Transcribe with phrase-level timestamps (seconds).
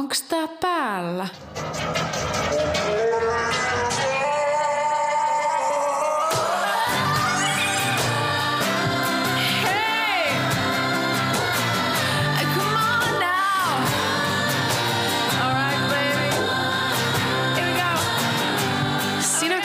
[0.00, 1.28] Onks tää päällä?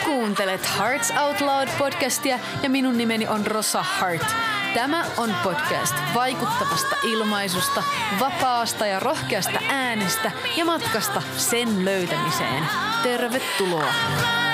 [0.04, 4.34] Kuuntelet Hearts Out Loud podcastia ja minun nimeni on Rosa Hart.
[4.76, 7.82] Tämä on podcast vaikuttavasta ilmaisusta,
[8.20, 12.64] vapaasta ja rohkeasta äänestä ja matkasta sen löytämiseen.
[13.02, 14.45] Tervetuloa!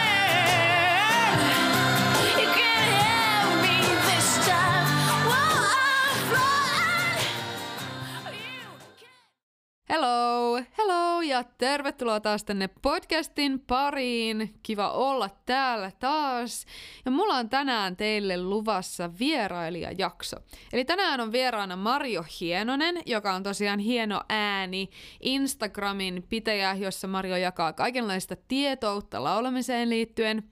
[11.63, 14.55] Tervetuloa taas tänne podcastin pariin.
[14.63, 16.67] Kiva olla täällä taas.
[17.05, 20.37] Ja mulla on tänään teille luvassa vierailijajakso.
[20.73, 27.37] Eli tänään on vieraana Mario Hienonen, joka on tosiaan hieno ääni Instagramin pitäjä, jossa Mario
[27.37, 30.43] jakaa kaikenlaista tietoutta laulamiseen liittyen.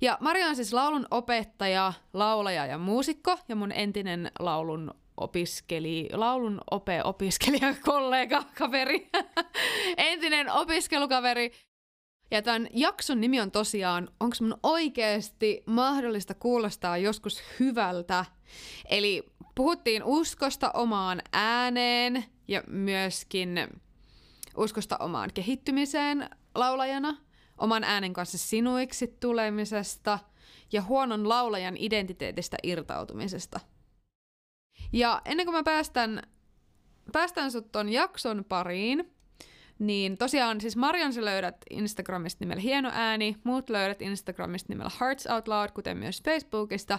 [0.00, 6.60] Ja Mario on siis laulun opettaja, laulaja ja muusikko ja mun entinen laulun opiskeli, laulun
[6.70, 9.10] ope opiskelija, kollega, kaveri,
[9.96, 11.52] entinen opiskelukaveri.
[12.30, 18.24] Ja tämän jakson nimi on tosiaan, onko mun oikeasti mahdollista kuulostaa joskus hyvältä?
[18.88, 19.22] Eli
[19.54, 23.68] puhuttiin uskosta omaan ääneen ja myöskin
[24.56, 27.16] uskosta omaan kehittymiseen laulajana,
[27.58, 30.18] oman äänen kanssa sinuiksi tulemisesta
[30.72, 33.60] ja huonon laulajan identiteetistä irtautumisesta–
[34.92, 36.22] ja ennen kuin mä päästän,
[37.12, 39.12] päästän sut ton jakson pariin,
[39.78, 45.26] niin tosiaan siis Marion sä löydät Instagramista nimellä Hieno ääni, muut löydät Instagramista nimellä Hearts
[45.26, 46.98] Out Loud, kuten myös Facebookista.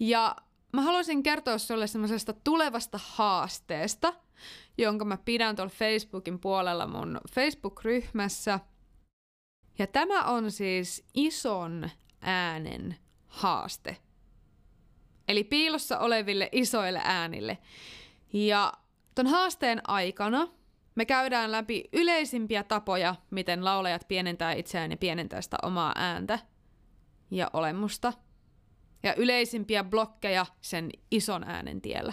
[0.00, 0.36] Ja
[0.72, 4.14] mä haluaisin kertoa sulle semmoisesta tulevasta haasteesta,
[4.78, 8.60] jonka mä pidän tuolla Facebookin puolella mun Facebook-ryhmässä.
[9.78, 13.96] Ja tämä on siis ison äänen haaste
[15.28, 17.58] eli piilossa oleville isoille äänille.
[18.32, 18.72] Ja
[19.14, 20.48] ton haasteen aikana
[20.94, 26.38] me käydään läpi yleisimpiä tapoja, miten laulajat pienentää itseään ja pienentää sitä omaa ääntä
[27.30, 28.12] ja olemusta.
[29.02, 32.12] Ja yleisimpiä blokkeja sen ison äänen tiellä.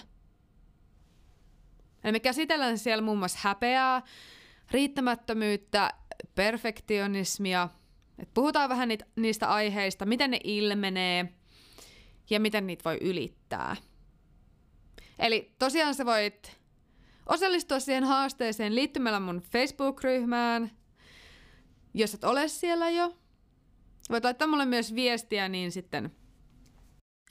[2.04, 4.02] Eli me käsitellään siellä muun muassa häpeää,
[4.72, 5.94] riittämättömyyttä,
[6.36, 7.70] perfektionismia.
[8.20, 11.28] Et puhutaan vähän niistä aiheista, miten ne ilmenee–
[12.32, 13.76] ja miten niitä voi ylittää.
[15.20, 16.58] Eli tosiaan sä voit
[17.26, 20.72] osallistua siihen haasteeseen liittymällä mun Facebook-ryhmään,
[21.94, 23.18] jos et ole siellä jo.
[24.10, 26.12] Voit laittaa mulle myös viestiä, niin sitten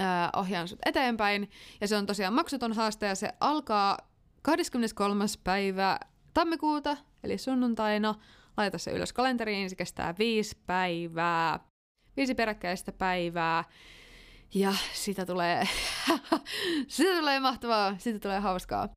[0.01, 1.51] ää, ohjaan sut eteenpäin.
[1.81, 3.99] Ja se on tosiaan maksuton haaste ja se alkaa
[4.43, 5.25] 23.
[5.45, 5.99] päivä
[6.35, 8.15] tammikuuta, eli sunnuntaina.
[8.57, 11.61] Laita se ylös kalenteriin, se kestää viisi päivää.
[12.17, 13.65] Viisi peräkkäistä päivää.
[14.55, 15.69] Ja sitä tulee,
[16.89, 18.89] sitä tulee mahtavaa, sitä tulee hauskaa.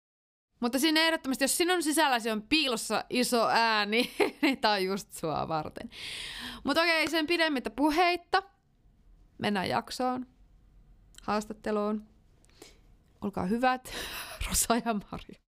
[0.60, 5.48] Mutta sinne ehdottomasti, jos sinun sisälläsi on piilossa iso ääni, niin tää on just sua
[5.48, 5.90] varten.
[6.64, 8.44] Mutta okei, sen pidemmittä puheitta.
[9.38, 10.26] Mennään jaksoon,
[11.22, 12.06] haastatteluun.
[13.22, 13.94] Olkaa hyvät,
[14.48, 15.44] Rosa ja Mari.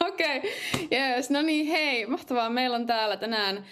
[0.00, 0.50] Okei, okay.
[0.92, 1.30] yes.
[1.30, 2.50] no niin hei, mahtavaa.
[2.50, 3.64] Meillä on täällä tänään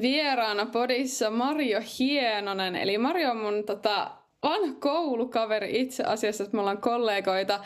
[0.00, 2.76] vieraana podissa Mario Hienonen.
[2.76, 4.10] Eli Mario on mun tota,
[4.42, 7.60] vanha koulukaveri itse asiassa, että me ollaan kollegoita.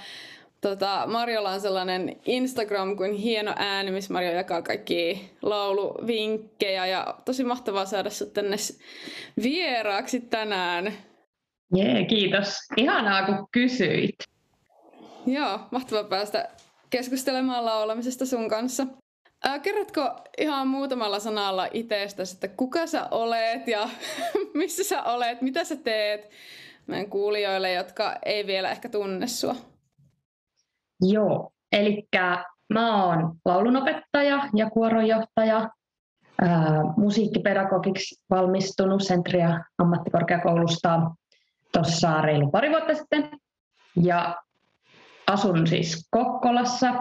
[0.61, 7.45] Tota, Marjolla on sellainen Instagram kuin Hieno ääni, missä Mario jakaa kaikki lauluvinkkejä ja tosi
[7.45, 8.57] mahtavaa saada sut tänne
[9.43, 10.93] vieraaksi tänään.
[11.75, 12.59] Jee, kiitos.
[12.77, 14.15] Ihanaa kun kysyit.
[15.27, 16.49] Joo, mahtavaa päästä
[16.91, 18.87] keskustelemaan laulamisesta sun kanssa.
[19.47, 23.89] Ää, kerrotko ihan muutamalla sanalla itsestäsi, että kuka sä olet ja
[24.55, 26.31] missä sä olet, mitä sä teet
[26.87, 29.57] meidän kuulijoille, jotka ei vielä ehkä tunne sua?
[31.01, 32.09] Joo, eli
[32.73, 35.71] mä oon laulunopettaja ja kuoronjohtaja,
[36.43, 41.01] ää, musiikkipedagogiksi valmistunut Sentria ammattikorkeakoulusta
[41.73, 43.31] tuossa reilu pari vuotta sitten.
[44.03, 44.43] Ja
[45.27, 46.95] asun siis Kokkolassa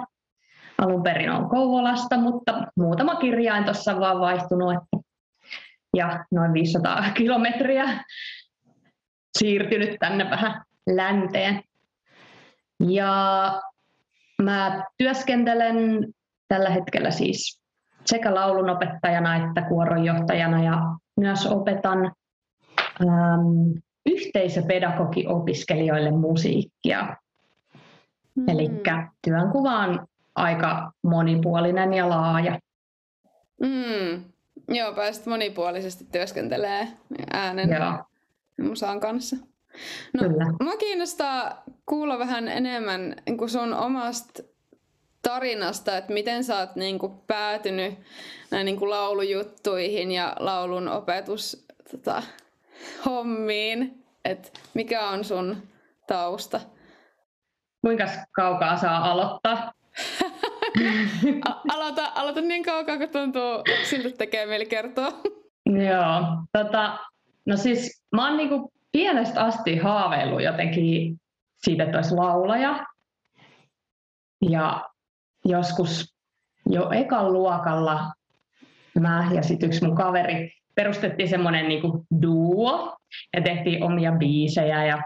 [0.77, 4.75] alun perin on Kouvolasta, mutta muutama kirjain tuossa vaan vaihtunut.
[5.95, 8.03] Ja noin 500 kilometriä
[9.37, 11.63] siirtynyt tänne vähän länteen.
[12.79, 13.13] Ja
[14.41, 16.07] mä työskentelen
[16.47, 17.61] tällä hetkellä siis
[18.05, 20.81] sekä laulunopettajana että kuoronjohtajana ja
[21.17, 22.11] myös opetan
[23.01, 23.71] ähm,
[24.05, 27.15] yhteisöpedagogi-opiskelijoille musiikkia.
[28.35, 28.49] Mm.
[28.49, 28.69] Eli
[29.25, 32.59] työnkuva on aika monipuolinen ja laaja.
[33.61, 34.23] Mm.
[34.67, 36.87] Joo, pääsit monipuolisesti työskentelee
[37.33, 38.03] äänen Joo.
[38.69, 39.35] musaan kanssa.
[40.13, 40.45] No, Kyllä.
[40.61, 44.43] Mua kiinnostaa kuulla vähän enemmän niin sun omasta
[45.21, 47.93] tarinasta, että miten sä oot niin kuin, päätynyt
[48.51, 52.23] näin niin kuin, laulujuttuihin ja laulun opetus tota,
[53.05, 54.05] hommiin.
[54.25, 55.57] että mikä on sun
[56.07, 56.61] tausta?
[57.81, 59.73] Kuinka kaukaa saa aloittaa?
[61.73, 65.11] Aloita, aloita niin kaukaa, kun tuntuu siltä tekee mieli kertoa.
[65.65, 66.21] Joo,
[66.57, 66.99] tota,
[67.45, 71.17] no siis mä oon niinku pienestä asti haaveillut jotenkin
[71.63, 72.85] siitä, että olisi laulaja.
[74.49, 74.83] Ja
[75.45, 76.15] joskus
[76.69, 78.13] jo ekan luokalla
[78.99, 82.97] mä ja sitten yksi mun kaveri perustettiin semmoinen niinku duo
[83.33, 85.01] ja tehtiin omia biisejä ja,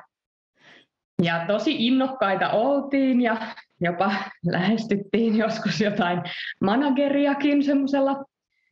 [1.21, 3.37] ja tosi innokkaita oltiin ja
[3.81, 4.11] jopa
[4.51, 6.21] lähestyttiin joskus jotain
[6.61, 8.25] manageriakin semmoisella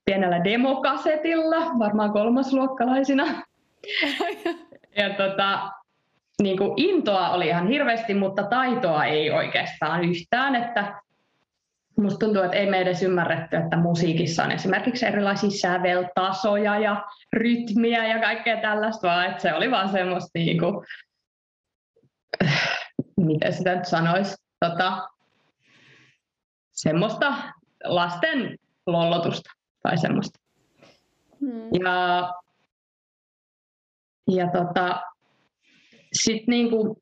[0.05, 3.25] pienellä demokasetilla, varmaan kolmasluokkalaisina.
[4.97, 5.71] ja tota,
[6.41, 10.55] niin kuin intoa oli ihan hirveästi, mutta taitoa ei oikeastaan yhtään.
[10.55, 11.01] Että
[11.97, 18.07] musta tuntuu, että ei me edes ymmärretty, että musiikissa on esimerkiksi erilaisia säveltasoja ja rytmiä
[18.07, 20.85] ja kaikkea tällaista, vaan että se oli vaan semmoista, niin kuin,
[23.27, 25.09] miten sitä nyt sanoisi, tota,
[26.71, 27.35] semmoista
[27.83, 28.57] lasten
[28.87, 29.49] lollotusta
[29.83, 30.39] tai semmoista.
[31.39, 31.69] Hmm.
[31.83, 32.31] Ja,
[34.27, 35.01] ja tota,
[36.13, 37.01] sitten niinku,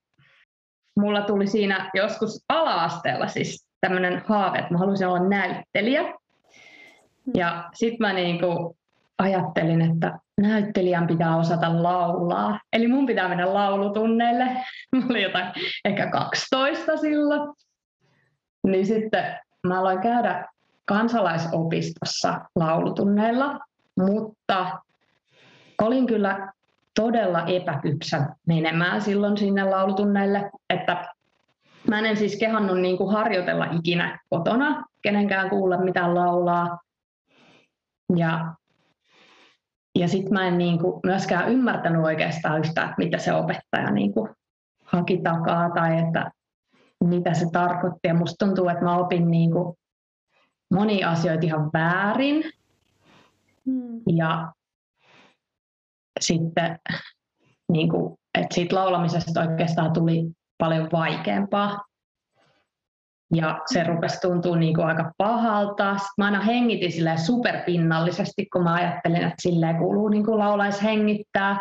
[0.99, 6.01] mulla tuli siinä joskus ala-asteella siis tämmöinen haave, että mä haluaisin olla näyttelijä.
[6.03, 7.33] Hmm.
[7.35, 8.77] Ja sitten mä niinku
[9.17, 12.59] ajattelin, että näyttelijän pitää osata laulaa.
[12.73, 14.45] Eli mun pitää mennä laulutunneille.
[14.95, 15.45] Mä olin jotain
[15.85, 17.53] ehkä 12 silloin.
[18.67, 20.45] Niin sitten mä aloin käydä
[20.85, 23.59] kansalaisopistossa laulutunneilla,
[23.97, 24.79] mutta
[25.81, 26.53] olin kyllä
[26.95, 31.15] todella epäkypsä menemään silloin sinne laulutunneille, että
[31.87, 36.79] mä en siis kehannut niin kuin harjoitella ikinä kotona, kenenkään kuulla mitään laulaa.
[38.15, 38.53] Ja,
[39.95, 44.29] ja sitten mä en niin kuin myöskään ymmärtänyt oikeastaan yhtään, mitä se opettaja niin kuin
[44.83, 46.31] haki takaa tai että
[47.03, 48.07] mitä se tarkoitti.
[48.07, 49.77] Ja musta tuntuu, että mä opin niin kuin
[50.73, 52.43] monia asioita ihan väärin.
[53.65, 54.01] Hmm.
[54.15, 54.53] Ja
[56.19, 56.79] sitten
[57.71, 61.85] niin kuin, että siitä laulamisesta oikeastaan tuli paljon vaikeampaa.
[63.35, 65.91] Ja se rupesi tuntua niin kuin aika pahalta.
[65.91, 71.57] Sitten mä aina hengitin superpinnallisesti, kun mä ajattelin, että silleen kuuluu niin kuin laulais hengittää.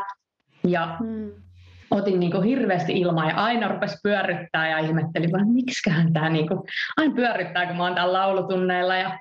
[0.64, 1.44] Ja hmm
[1.90, 6.48] otin niin kuin hirveästi ilmaa ja aina rupesi pyörryttää ja ihmettelin vaan, miksiköhän tämä niin
[6.48, 6.60] kuin,
[6.96, 9.18] aina pyörryttää, kun mä oon täällä laulutunneilla ja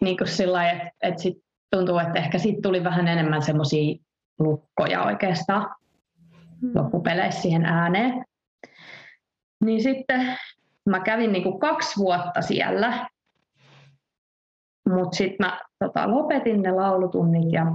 [0.00, 1.38] niin kuin sillä että, että sit
[1.70, 3.96] tuntuu, että ehkä siitä tuli vähän enemmän semmoisia
[4.38, 5.74] lukkoja oikeastaan
[6.60, 6.70] hmm.
[6.74, 8.24] loppupeleissä siihen ääneen.
[9.64, 10.38] Niin sitten
[10.90, 13.08] mä kävin niin kuin kaksi vuotta siellä,
[14.88, 17.66] mutta sitten mä tota, lopetin ne laulutunnit ja,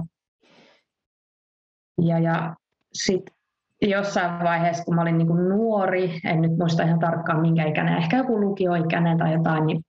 [2.02, 2.54] ja, ja
[2.92, 3.34] sitten
[3.82, 7.98] jossain vaiheessa, kun mä olin niin kuin nuori, en nyt muista ihan tarkkaan minkä ikäinen,
[7.98, 9.80] ehkä joku lukioikäinen tai jotain, niin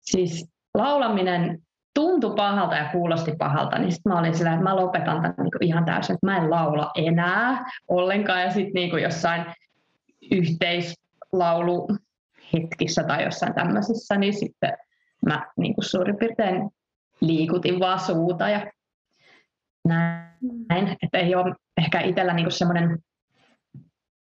[0.00, 1.58] siis laulaminen
[1.94, 5.68] tuntui pahalta ja kuulosti pahalta, niin sitten mä olin sillä, että mä lopetan tämän niin
[5.68, 8.42] ihan täysin, että mä en laula enää ollenkaan.
[8.42, 9.44] Ja sitten niin jossain
[11.32, 14.72] yhteislauluhetkissä tai jossain tämmöisessä, niin sitten
[15.26, 16.70] mä niin kuin suurin piirtein
[17.20, 18.66] liikutin vaan suuta ja
[19.88, 20.96] näin.
[21.02, 22.98] Että ei ole ehkä itsellä niin semmoinen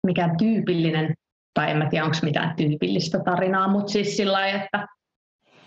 [0.06, 1.14] mikään tyypillinen,
[1.54, 4.88] tai en mä tiedä onko mitään tyypillistä tarinaa, mutta siis sillä lailla, että,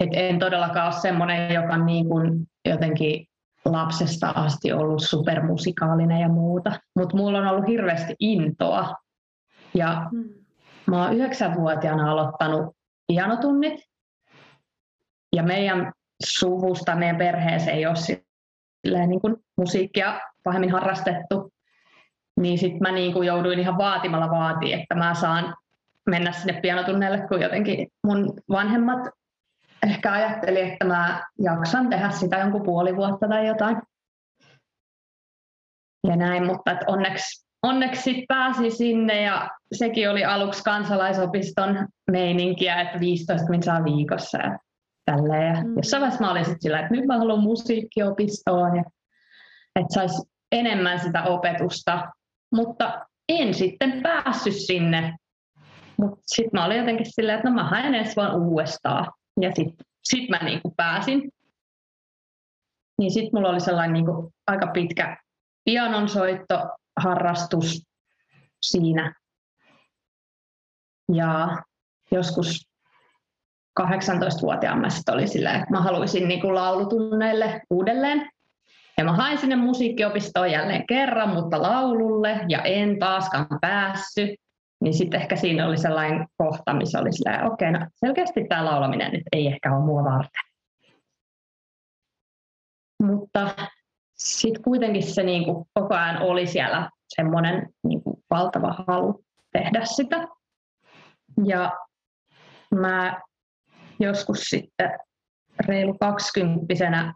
[0.01, 3.27] että en todellakaan ole semmoinen, joka on niin kuin jotenkin
[3.65, 8.95] lapsesta asti ollut supermusikaalinen ja muuta, mutta mulla on ollut hirveästi intoa.
[9.75, 10.11] Ja
[10.91, 12.77] mä oon yhdeksänvuotiaana aloittanut
[13.07, 13.81] pianotunnit,
[15.37, 15.93] ja meidän
[16.25, 21.53] suvusta, meidän perheeseen ei ole niin kuin musiikkia pahemmin harrastettu
[22.39, 25.57] niin sitten mä niin kuin jouduin ihan vaatimalla vaatii, että mä saan
[26.07, 29.09] mennä sinne pianotunneille, kun jotenkin mun vanhemmat
[29.87, 33.77] ehkä ajatteli, että mä jaksan tehdä sitä jonkun puoli vuotta tai jotain.
[36.09, 43.51] Ja näin, mutta onneksi, onneksi pääsi sinne ja sekin oli aluksi kansalaisopiston meininkiä, että 15
[43.51, 44.59] min saa viikossa ja
[45.05, 45.57] tälleen.
[45.57, 45.77] Ja mm.
[45.77, 48.85] jossain vaiheessa mä olin sitten sillä, että nyt mä haluan musiikkiopistoon ja
[49.81, 50.23] että saisi
[50.53, 52.09] enemmän sitä opetusta
[52.55, 55.17] mutta en sitten päässyt sinne.
[55.97, 59.13] Mutta sitten mä olin jotenkin silleen, että no mä haen ensi vaan uudestaan.
[59.41, 61.33] Ja sitten sit mä niinku pääsin.
[62.99, 65.17] Niin sitten mulla oli sellainen niinku aika pitkä
[66.99, 67.83] pianonsoittoharrastus
[68.63, 69.15] siinä.
[71.13, 71.63] Ja
[72.11, 72.69] joskus
[73.81, 78.31] 18-vuotiaana mä olin silleen, että mä haluaisin niinku laulutunneille uudelleen.
[78.99, 84.31] Ja mä hain sinne musiikkiopistoon jälleen kerran, mutta laululle, ja en taaskaan päässyt.
[84.81, 89.13] Niin sitten ehkä siinä oli sellainen kohta, missä oli silleen, okei, no selkeästi tämä laulaminen
[89.13, 90.43] nyt ei ehkä ole mua varten.
[93.03, 93.55] Mutta
[94.19, 99.85] sitten kuitenkin se niin kuin koko ajan oli siellä semmoinen niin kuin valtava halu tehdä
[99.85, 100.29] sitä.
[101.45, 101.73] Ja
[102.75, 103.21] mä
[104.01, 104.99] joskus sitten
[105.67, 107.15] reilu kaksikymppisenä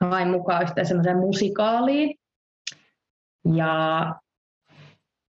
[0.00, 2.18] hain mukaan yhteen semmoiseen musikaaliin.
[3.54, 4.14] Ja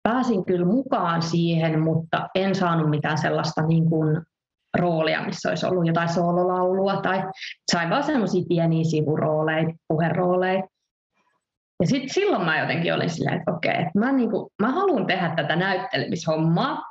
[0.03, 4.21] pääsin kyllä mukaan siihen, mutta en saanut mitään sellaista niin kuin
[4.75, 7.23] roolia, missä olisi ollut jotain soololaulua tai
[7.71, 10.63] sain vaan semmoisia pieniä sivurooleja, puherooleja.
[11.81, 15.07] Ja sitten silloin mä jotenkin olin silleen, että okei, että mä, niin kuin, mä haluan
[15.07, 16.83] tehdä tätä näyttelemishommaa,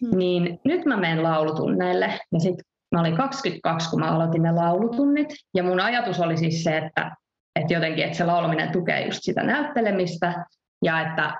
[0.00, 0.18] hmm.
[0.18, 2.20] niin nyt mä menen laulutunneille.
[2.32, 5.28] Ja sitten mä olin 22, kun mä aloitin ne laulutunnit.
[5.54, 7.16] Ja mun ajatus oli siis se, että,
[7.60, 10.44] että jotenkin että se laulaminen tukee just sitä näyttelemistä
[10.84, 11.34] ja että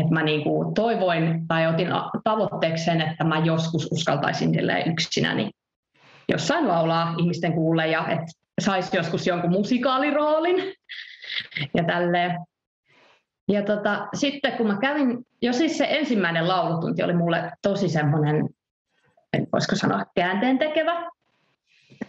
[0.00, 1.88] että mä kuin toivoin tai otin
[2.24, 4.52] tavoitteeksi sen, että mä joskus uskaltaisin
[4.86, 5.50] yksinäni
[6.30, 8.26] jossain laulaa ihmisten kuulle ja että
[8.60, 10.56] saisi joskus jonkun musikaaliroolin
[11.76, 12.38] ja tälleen.
[13.48, 18.48] Ja tota, sitten kun mä kävin, jo siis se ensimmäinen laulutunti oli mulle tosi semmoinen,
[19.52, 21.10] voisiko sanoa käänteen tekevä.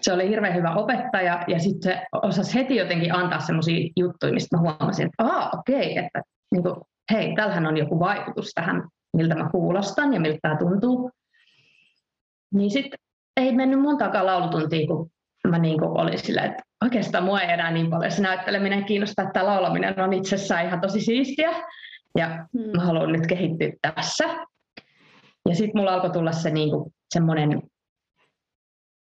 [0.01, 4.57] Se oli hirveän hyvä opettaja ja sitten se osasi heti jotenkin antaa semmoisia juttuja, mistä
[4.57, 6.21] mä huomasin, että okei, okay, että
[6.51, 6.75] niin kuin,
[7.11, 8.83] hei, tällähän on joku vaikutus tähän,
[9.17, 11.11] miltä mä kuulostan ja miltä tämä tuntuu.
[12.53, 12.99] Niin sitten
[13.37, 15.11] ei mennyt montakaan laulutuntia, kun
[15.47, 19.25] mä niin kuin olin silleen, että oikeastaan mua ei enää niin paljon se näytteleminen kiinnostaa,
[19.25, 21.51] että laulaminen on itsessään ihan tosi siistiä
[22.17, 22.77] ja hmm.
[22.77, 24.23] mä haluan nyt kehittyä tässä.
[25.49, 27.61] Ja sitten mulla alkoi tulla se niin kuin semmoinen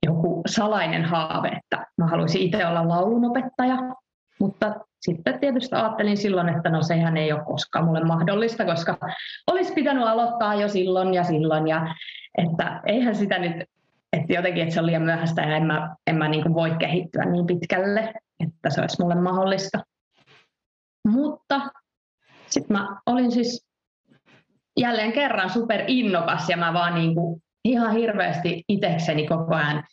[0.07, 3.77] joku salainen haave, että mä haluaisin itse olla laulunopettaja,
[4.41, 8.99] mutta sitten tietysti ajattelin silloin, että no sehän ei ole koskaan mulle mahdollista, koska
[9.47, 11.69] olisi pitänyt aloittaa jo silloin ja silloin.
[11.69, 11.95] Ja
[12.39, 13.53] että eihän sitä nyt,
[14.13, 17.25] että jotenkin, että se on liian myöhäistä ja en mä, en mä niin voi kehittyä
[17.25, 19.85] niin pitkälle, että se olisi mulle mahdollista.
[21.09, 21.61] Mutta
[22.47, 23.67] sitten mä olin siis
[24.81, 29.85] jälleen kerran super innokas ja mä vaan niin kuin ihan hirveästi itsekseni koko ajan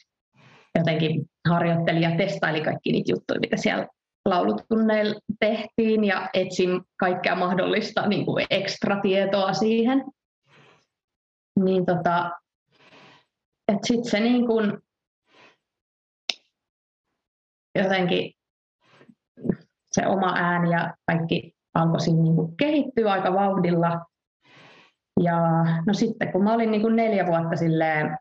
[0.75, 3.87] jotenkin harjoittelin ja testailin kaikki niitä juttuja, mitä siellä
[4.25, 10.03] laulutunneilla tehtiin ja etsin kaikkea mahdollista niin kuin ekstra tietoa siihen.
[11.63, 12.31] Niin tota,
[13.85, 14.77] sitten se niin kuin
[17.79, 18.31] jotenkin
[19.91, 24.05] se oma ääni ja kaikki alkoi niin kuin kehittyä aika vauhdilla.
[25.23, 25.37] Ja
[25.87, 28.17] no sitten kun mä olin niin kuin neljä vuotta silleen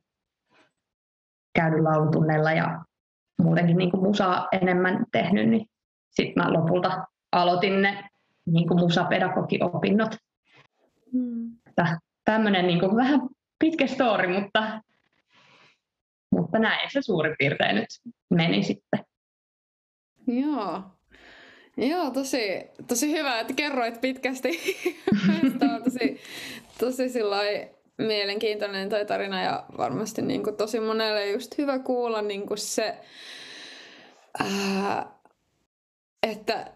[1.54, 2.84] käynyt laulutunneilla ja
[3.42, 5.66] muutenkin niin kuin musaa enemmän tehnyt, niin
[6.12, 8.08] sitten mä lopulta aloitin ne
[8.46, 10.16] niin kuin musapedagogiopinnot.
[11.12, 11.50] Mm.
[12.24, 13.20] Tämmöinen niin kuin vähän
[13.58, 14.82] pitkä story, mutta,
[16.32, 17.88] mutta näin se suurin piirtein nyt
[18.30, 19.04] meni sitten.
[20.26, 20.82] Joo.
[21.76, 22.38] Joo, tosi,
[22.88, 24.60] tosi hyvä, että kerroit pitkästi.
[25.58, 26.20] Tämä on tosi,
[26.78, 27.08] tosi
[27.98, 32.98] mielenkiintoinen toi tarina ja varmasti niin kuin tosi monelle just hyvä kuulla niin kuin se,
[34.38, 35.06] ää,
[36.22, 36.66] että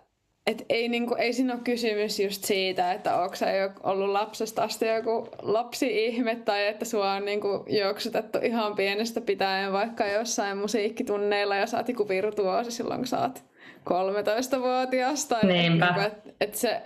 [0.46, 3.46] et ei, niinku, ei siinä ole kysymys just siitä, että onko sä
[3.82, 10.06] ollut lapsesta asti joku lapsi-ihme tai että sua on niinku juoksutettu ihan pienestä pitäen vaikka
[10.06, 13.44] jossain musiikkitunneilla ja sä oot joku virtuoosi silloin, kun sä oot
[13.90, 15.26] 13-vuotias.
[15.26, 15.86] Tai Niinpä.
[15.86, 16.82] Niinku, et, et se,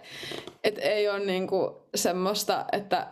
[0.65, 3.07] et ei ole niinku semmoista, että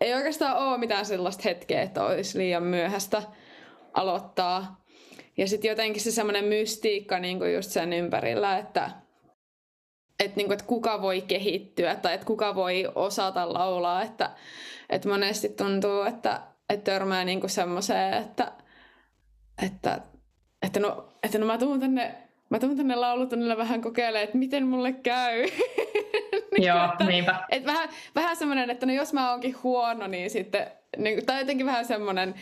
[0.00, 3.22] ei oikeastaan ole mitään sellaista hetkeä, että olisi liian myöhäistä
[3.94, 4.79] aloittaa
[5.40, 8.90] ja sitten jotenkin se semmoinen mystiikka niinku just sen ympärillä, että
[10.24, 14.02] et niinku, et kuka voi kehittyä tai että kuka voi osata laulaa.
[14.02, 14.30] Että
[14.90, 18.52] et monesti tuntuu, että et törmää niinku semmoiseen, että,
[19.66, 20.00] että,
[20.62, 22.14] että, no, että no mä tuun tänne
[22.50, 25.42] Mä tuun tänne laulutunnille vähän kokeilemaan, että miten mulle käy.
[26.52, 27.40] niin, Joo, että, niinpä.
[27.50, 30.66] Et vähän, vähän semmoinen, että no jos mä oonkin huono, niin sitten,
[30.96, 32.34] niin, tai jotenkin vähän semmoinen,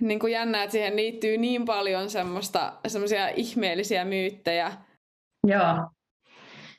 [0.00, 4.72] niin kuin jännä, että siihen liittyy niin paljon semmoista, semmoisia ihmeellisiä myyttejä.
[5.46, 5.90] Joo,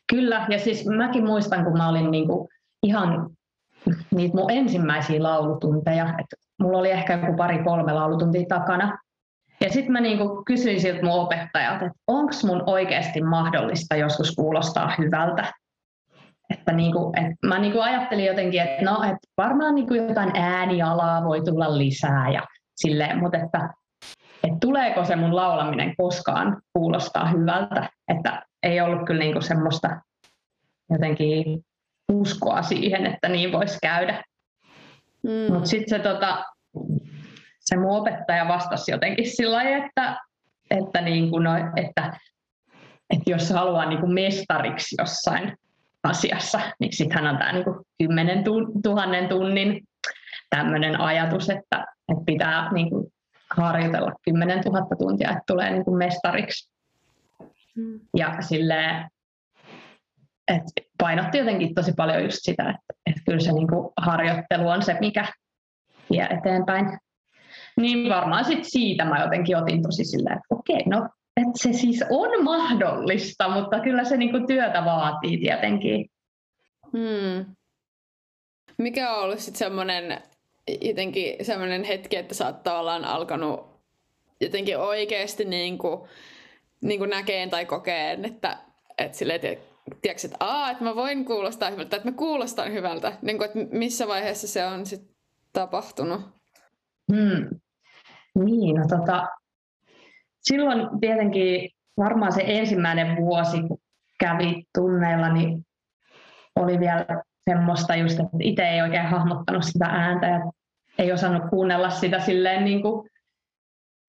[0.09, 0.45] kyllä.
[0.49, 2.47] Ja siis mäkin muistan, kun mä olin niin kuin
[2.83, 3.29] ihan
[4.11, 6.05] niitä mun ensimmäisiä laulutunteja.
[6.19, 6.25] Et
[6.61, 8.97] mulla oli ehkä joku pari-kolme laulutuntia takana.
[9.61, 14.93] Ja sitten mä niinku kysyin siltä mun opettajalta, että onko mun oikeasti mahdollista joskus kuulostaa
[14.97, 15.53] hyvältä.
[16.49, 21.41] Että niinku, et mä niinku ajattelin jotenkin, että no, et varmaan niinku jotain äänialaa voi
[21.41, 22.41] tulla lisää, ja
[22.81, 23.69] silleen, mutta että,
[24.43, 27.89] et tuleeko se mun laulaminen koskaan kuulostaa hyvältä.
[28.07, 30.01] Että ei ollut kyllä niinku semmoista
[30.89, 31.65] jotenkin
[32.11, 34.23] uskoa siihen, että niin voisi käydä.
[35.23, 35.53] Mm.
[35.53, 36.45] Mutta sitten se, tota,
[37.59, 40.17] se mun opettaja vastasi jotenkin sillä lailla, että,
[40.71, 42.19] että, niin kuin no, että,
[43.09, 45.57] että jos haluaa niin kuin mestariksi jossain
[46.03, 47.65] asiassa, niin sitten hän on tämä niin
[48.07, 49.81] 10 000 tunnin
[50.49, 53.07] tämmöinen ajatus, että, että pitää niin kuin
[53.51, 56.71] harjoitella 10 000 tuntia, että tulee niin kuin mestariksi.
[57.75, 57.99] Mm.
[58.17, 59.09] Ja silleen,
[60.47, 60.63] et
[60.97, 65.25] painotti jotenkin tosi paljon just sitä, että, että kyllä se niinku harjoittelu on se, mikä
[66.09, 66.99] vie eteenpäin.
[67.77, 72.03] Niin varmaan sit siitä mä jotenkin otin tosi silleen, että okei, no että se siis
[72.09, 76.09] on mahdollista, mutta kyllä se niinku työtä vaatii tietenkin.
[76.91, 77.55] Hmm.
[78.77, 80.21] Mikä on ollut sitten semmoinen
[80.81, 83.79] jotenkin semmoinen hetki, että sä oot tavallaan alkanut
[84.41, 86.07] jotenkin oikeasti niinku,
[86.81, 88.57] niinku näkeen tai kokeen, että,
[88.97, 89.39] että silleen,
[90.01, 93.13] tiedätkö, että, aa, että mä voin kuulostaa hyvältä, että mä kuulostan hyvältä.
[93.21, 95.15] Niin kuin, että missä vaiheessa se on sitten
[95.53, 96.21] tapahtunut?
[97.11, 97.59] Hmm.
[98.45, 99.27] Niin, no tota,
[100.41, 103.77] silloin tietenkin varmaan se ensimmäinen vuosi, kun
[104.19, 105.65] kävi tunneilla, niin
[106.55, 107.05] oli vielä
[107.49, 110.51] semmoista just, että itse ei oikein hahmottanut sitä ääntä ja
[110.99, 113.09] ei osannut kuunnella sitä silleen niin kuin,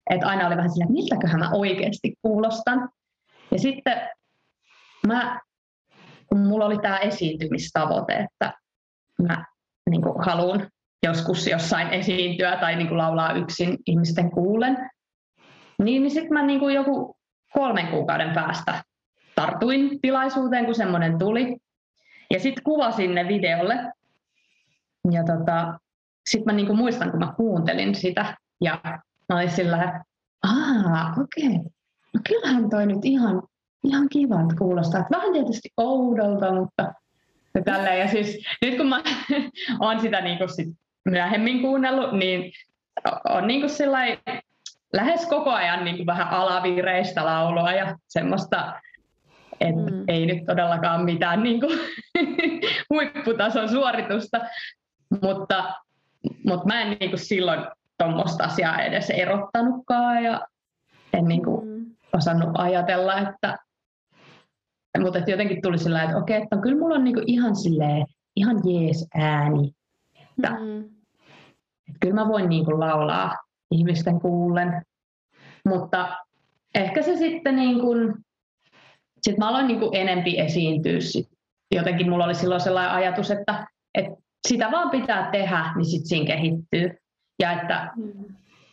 [0.09, 2.89] että aina oli vähän silleen, että miltäköhän mä oikeasti kuulostan.
[3.51, 4.09] Ja sitten
[5.07, 5.39] mä
[6.31, 8.53] kun mulla oli tämä esiintymistavoite, että
[9.21, 9.45] mä
[9.89, 10.67] niin haluan
[11.03, 14.89] joskus jossain esiintyä tai niin laulaa yksin ihmisten kuulen,
[15.83, 17.17] niin, niin sitten mä niin kuin joku
[17.53, 18.83] kolmen kuukauden päästä
[19.35, 21.57] tartuin tilaisuuteen, kun semmoinen tuli.
[22.33, 23.75] Ja sitten kuvasin ne videolle.
[25.11, 25.79] Ja tota,
[26.29, 28.37] sitten mä niinku muistan, kun mä kuuntelin sitä.
[28.61, 28.79] Ja
[29.29, 30.01] mä olin sillä, että
[31.21, 31.71] okei, okay.
[32.13, 33.43] no kyllähän toi nyt ihan
[33.83, 35.05] ihan kivalta kuulostaa.
[35.11, 36.93] Vähän tietysti oudolta, mutta
[37.55, 37.99] ja tälleen.
[37.99, 39.03] Ja siis nyt kun mä
[39.79, 40.67] oon sitä niin kuin sit
[41.05, 42.51] myöhemmin kuunnellut, niin
[43.29, 44.17] on niin kuin
[44.93, 48.81] lähes koko ajan niin kuin vähän alavireistä laulua ja semmoista,
[49.59, 50.03] että mm.
[50.07, 51.79] ei nyt todellakaan mitään niin kuin
[52.89, 54.39] huipputason suoritusta,
[55.21, 55.73] mutta,
[56.45, 57.59] mutta mä en niin kuin silloin
[57.97, 60.47] tuommoista asiaa edes erottanutkaan ja
[61.13, 61.85] en niin kuin mm.
[62.13, 63.57] osannut ajatella, että,
[64.99, 68.05] mutta jotenkin tuli sillä että okei, että kyllä mulla on niinku ihan silleen,
[68.35, 69.71] ihan jees ääni.
[70.19, 70.79] Että, mm.
[71.89, 73.35] että kyllä mä voin niinku laulaa
[73.71, 74.81] ihmisten kuullen.
[75.65, 76.17] Mutta
[76.75, 78.13] ehkä se sitten niin kuin,
[79.21, 80.99] sit mä aloin niin kuin enempi esiintyä.
[80.99, 81.27] Sit.
[81.75, 84.11] Jotenkin mulla oli silloin sellainen ajatus, että, että
[84.47, 86.97] sitä vaan pitää tehdä, niin sitten siinä kehittyy.
[87.39, 88.11] Ja että, mm.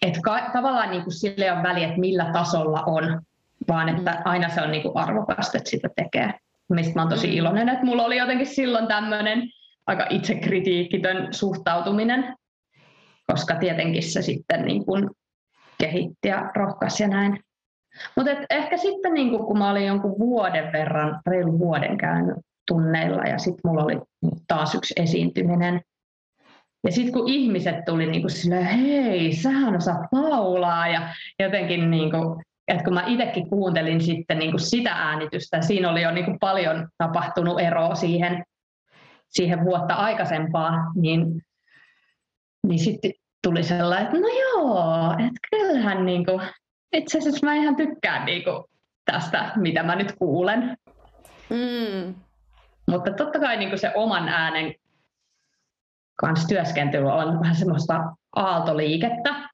[0.03, 3.23] että ka- tavallaan niin kuin sille on väliä, että millä tasolla on
[3.69, 4.23] vaan että mm.
[4.25, 6.35] aina se on niin kuin arvokasta, että sitä tekee.
[6.69, 7.33] Mistä mä oon tosi mm.
[7.33, 9.43] iloinen, että mulla oli jotenkin silloin tämmöinen
[9.87, 12.37] aika itsekritiikkitön suhtautuminen,
[13.27, 15.11] koska tietenkin se sitten niin kuin
[15.79, 17.41] kehitti ja rohkaisi ja näin.
[18.17, 22.37] Mutta ehkä sitten niin kuin, kun mä olin jonkun vuoden verran, reilun vuoden käynyt
[22.69, 24.01] tunneilla ja sitten mulla oli
[24.47, 25.81] taas yksi esiintyminen.
[26.85, 32.11] Ja sitten kun ihmiset tuli niin kuin silleen, hei, sähän osaat laulaa ja jotenkin niin
[32.11, 36.25] kuin että kun mä itsekin kuuntelin sitten niin kuin sitä äänitystä, siinä oli jo niin
[36.25, 38.45] kuin paljon tapahtunut eroa siihen,
[39.29, 41.43] siihen vuotta aikaisempaa, niin,
[42.67, 46.41] niin sitten tuli sellainen, että no joo, että kyllähän niin kuin,
[46.93, 48.65] itse asiassa mä ihan tykkään niin kuin
[49.05, 50.77] tästä, mitä mä nyt kuulen.
[51.51, 52.15] Mm.
[52.89, 54.75] Mutta totta kai niin se oman äänen
[56.17, 59.49] kanssa työskentely on vähän semmoista aaltoliikettä,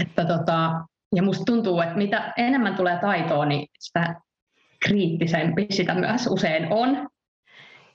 [0.00, 0.70] että tota,
[1.14, 4.14] ja musta tuntuu, että mitä enemmän tulee taitoa, niin sitä
[4.84, 7.08] kriittisempi sitä myös usein on.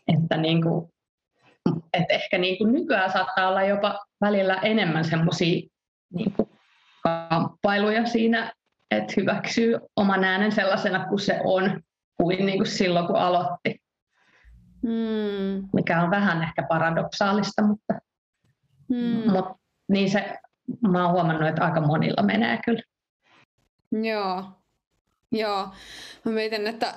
[0.08, 0.93] Että niin kuin,
[1.93, 5.62] että ehkä niin kuin nykyään saattaa olla jopa välillä enemmän semmoisia
[6.13, 6.34] niin
[7.03, 8.53] kamppailuja siinä,
[8.91, 11.81] että hyväksyy oman äänen sellaisena kuin se on,
[12.17, 13.85] kuin, niin kuin silloin kun aloitti.
[14.86, 15.69] Hmm.
[15.74, 17.93] Mikä on vähän ehkä paradoksaalista, mutta,
[18.93, 19.32] hmm.
[19.32, 19.56] mutta
[19.88, 20.38] niin se,
[20.88, 22.82] mä oon huomannut, että aika monilla menee kyllä.
[23.91, 24.43] Joo.
[25.32, 25.67] Joo.
[26.26, 26.93] Mä mietin, että,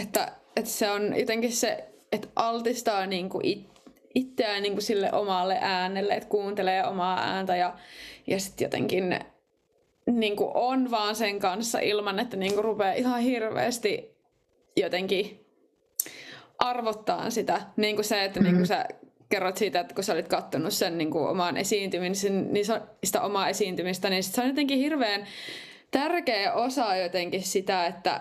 [0.00, 3.68] että, että se on jotenkin se, että altistaa niin kuin it,
[4.14, 7.74] itseään niin kuin sille omalle äänelle, että kuuntelee omaa ääntä ja,
[8.26, 9.18] ja sitten jotenkin
[10.06, 14.16] niin kuin on vaan sen kanssa ilman, että niin kuin rupeaa ihan hirveästi
[14.76, 15.43] jotenkin
[16.58, 17.60] arvottaa sitä.
[17.76, 18.52] Niin kuin se, että mm-hmm.
[18.52, 18.86] niin kuin sä
[19.28, 22.66] kerrot siitä, että kun sä olit kattonut sen niin kuin oman esiintymisen, niin
[23.04, 25.26] sitä omaa esiintymistä, niin se on jotenkin hirveän
[25.90, 28.20] tärkeä osa jotenkin sitä, että,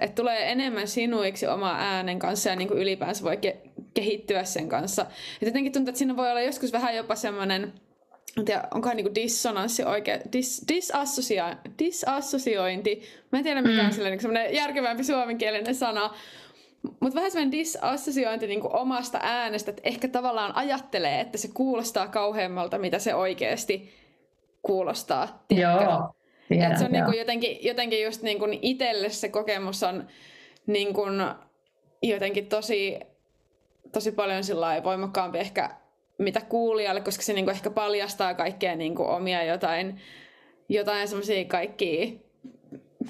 [0.00, 4.68] että tulee enemmän sinuiksi oma äänen kanssa ja niin kuin ylipäänsä voi ke- kehittyä sen
[4.68, 5.06] kanssa.
[5.42, 7.72] Et jotenkin tuntuu, että siinä voi olla joskus vähän jopa semmoinen,
[8.38, 13.02] en tiedä, onkohan niinku dissonanssi oikein, dis, disassosia, disassosiointi.
[13.32, 13.92] Mä en tiedä mikä on mm.
[13.92, 16.14] sille, niin järkevämpi suomenkielinen sana.
[17.00, 22.78] Mutta vähän semmoinen disassosiointi niinku omasta äänestä, että ehkä tavallaan ajattelee, että se kuulostaa kauheammalta,
[22.78, 23.92] mitä se oikeasti
[24.62, 25.44] kuulostaa.
[25.48, 25.84] Tiedätkö?
[25.84, 26.14] Joo.
[26.48, 30.06] Tiedän, Et se on niinku jotenkin, jotenkin just niinku itselle se kokemus on
[30.66, 31.02] niinku
[32.02, 33.00] jotenkin tosi,
[33.92, 34.42] tosi paljon
[34.84, 35.70] voimakkaampi ehkä
[36.18, 40.00] mitä kuulijalle, koska se niinku ehkä paljastaa kaikkea niinku omia jotain,
[40.68, 42.23] jotain semmoisia kaikkia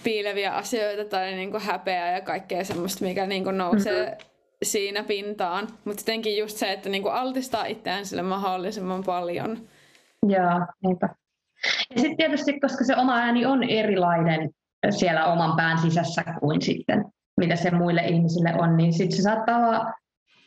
[0.04, 4.26] piileviä asioita tai niinku häpeää ja kaikkea semmoista, mikä niinku nousee mm-hmm.
[4.62, 5.68] siinä pintaan.
[5.85, 9.59] Mutta jotenkin just se, että niinku altistaa itseään sille mahdollisimman paljon.
[10.28, 11.09] Joo, niinpä.
[11.94, 14.50] Ja sitten tietysti, koska se oma ääni on erilainen
[14.90, 17.04] siellä oman pään sisässä kuin sitten,
[17.37, 19.92] mitä se muille ihmisille on, niin sitten se saattaa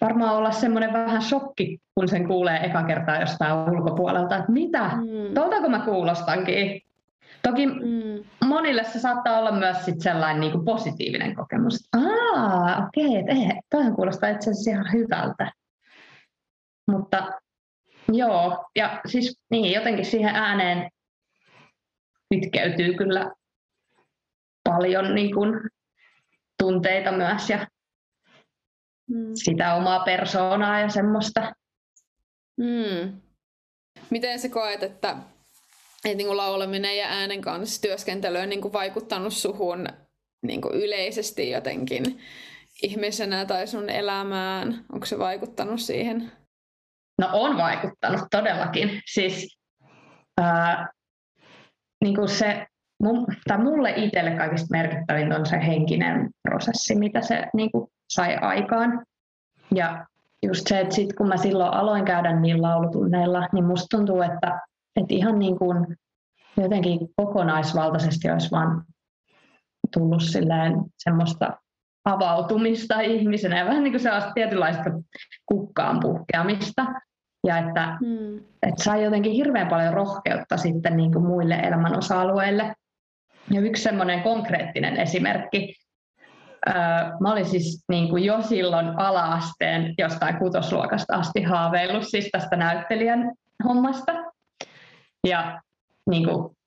[0.02, 5.34] varmaan olla semmoinen vähän shokki, kun sen kuulee eka kertaa jostain ulkopuolelta, että mitä, mm.
[5.34, 6.82] tuoltako mä kuulostankin.
[7.44, 8.24] Toki mm.
[8.46, 11.90] monille se saattaa olla myös sit sellainen niin kuin positiivinen kokemus.
[11.96, 15.52] Aa, okei, okay, että toihan kuulostaa itse asiassa ihan hyvältä.
[16.92, 17.32] Mutta
[18.14, 20.90] joo, ja siis niin, jotenkin siihen ääneen
[22.34, 23.32] kytkeytyy kyllä
[24.64, 25.54] paljon niin kuin,
[26.60, 27.68] tunteita myös ja
[29.10, 29.32] mm.
[29.34, 31.54] sitä omaa persoonaa ja semmoista.
[32.58, 33.22] Mm.
[34.10, 35.18] Miten sä koet, että,
[36.06, 39.88] että niin laulaminen ja äänen kanssa työskentely on niin kuin vaikuttanut suhun
[40.46, 42.20] niin kuin yleisesti jotenkin
[42.84, 44.86] ihmisenä tai sun elämään?
[44.94, 46.32] Onko se vaikuttanut siihen?
[47.22, 49.02] No on vaikuttanut todellakin.
[49.06, 49.58] Siis
[50.42, 50.90] ää,
[52.04, 52.66] niin kuin se,
[53.04, 58.36] mun, tai mulle itselle kaikista merkittävin on se henkinen prosessi, mitä se niin kuin sai
[58.36, 59.06] aikaan.
[59.76, 60.06] Ja
[60.44, 64.60] just se, että sit kun mä silloin aloin käydä niin laulutunneilla, niin musta tuntuu, että,
[65.02, 65.98] että ihan niin kuin
[66.58, 68.84] jotenkin kokonaisvaltaisesti olisi vaan
[69.94, 71.58] tullut silleen semmoista
[72.06, 74.84] avautumista ihmisenä ja vähän niin kuin sellaista tietynlaista
[75.46, 76.86] kukkaan puhkeamista.
[77.48, 78.38] Ja että, mm.
[78.38, 82.76] että sai jotenkin hirveän paljon rohkeutta sitten niin kuin muille elämän osa-alueille.
[83.52, 85.76] Ja yksi semmoinen konkreettinen esimerkki,
[87.20, 93.32] mä olin siis niin kuin jo silloin ala-asteen jostain kutosluokasta asti haaveillut siis tästä näyttelijän
[93.64, 94.14] hommasta.
[95.28, 95.62] Ja
[96.10, 96.58] niin kuin,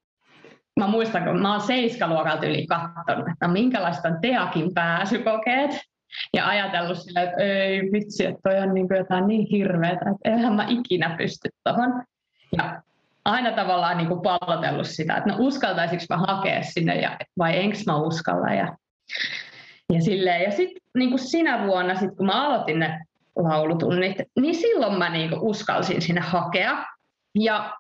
[0.80, 5.70] mä muistan, kun mä oon seiskaluokalta yli katsonut, että minkälaista on Teakin pääsykokeet.
[6.34, 10.30] Ja ajatellut sillä, että ei vitsi, että toi on niin kuin jotain niin hirveätä, että
[10.30, 12.02] eihän mä ikinä pysty tuohon.
[12.56, 12.82] Ja
[13.24, 17.78] aina tavallaan niin kuin pallotellut sitä, että no uskaltaisinko mä hakea sinne ja, vai enkö
[17.86, 18.54] mä uskalla.
[18.54, 18.76] Ja
[19.92, 23.00] ja, ja sitten niin sinä vuonna, sit kun mä aloitin ne
[23.36, 26.84] laulutunnit, niin silloin mä niin uskalsin sinne hakea.
[27.34, 27.72] Ja,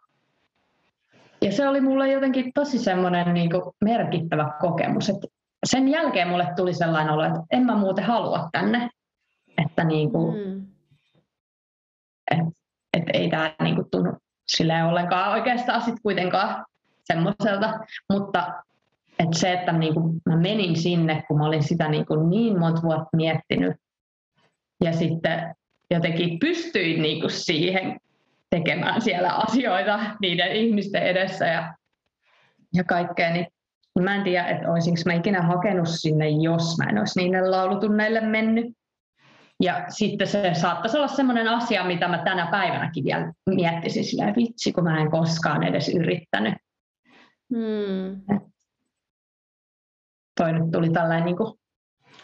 [1.42, 3.50] ja se oli mulle jotenkin tosi semmoinen niin
[3.84, 5.08] merkittävä kokemus.
[5.08, 5.16] Et
[5.64, 8.90] sen jälkeen mulle tuli sellainen olo, että en mä muuten halua tänne.
[9.66, 10.66] Että niin kuin, mm.
[12.30, 12.46] et,
[12.92, 14.12] et ei tämä niin kuin tunnu
[14.46, 16.66] silleen ollenkaan oikeastaan sit kuitenkaan
[17.04, 17.80] semmoiselta.
[18.12, 18.52] Mutta
[19.18, 22.58] että se, että niin kuin mä menin sinne, kun mä olin sitä niin, kuin niin
[22.58, 23.76] monta vuotta miettinyt
[24.84, 25.54] ja sitten
[25.90, 28.00] jotenkin pystyin niin kuin siihen
[28.50, 31.74] tekemään siellä asioita niiden ihmisten edessä ja,
[32.74, 33.46] ja kaikkea, niin
[33.98, 38.20] mä en tiedä, että olisinko mä ikinä hakenut sinne, jos mä en olisi niille laulutunneille
[38.20, 38.66] mennyt.
[39.62, 44.72] Ja sitten se saattaisi olla sellainen asia, mitä mä tänä päivänäkin vielä miettisin sillä vitsi,
[44.72, 46.54] kun mä en koskaan edes yrittänyt.
[47.54, 48.22] Hmm
[50.40, 51.36] toi nyt tuli tällainen niin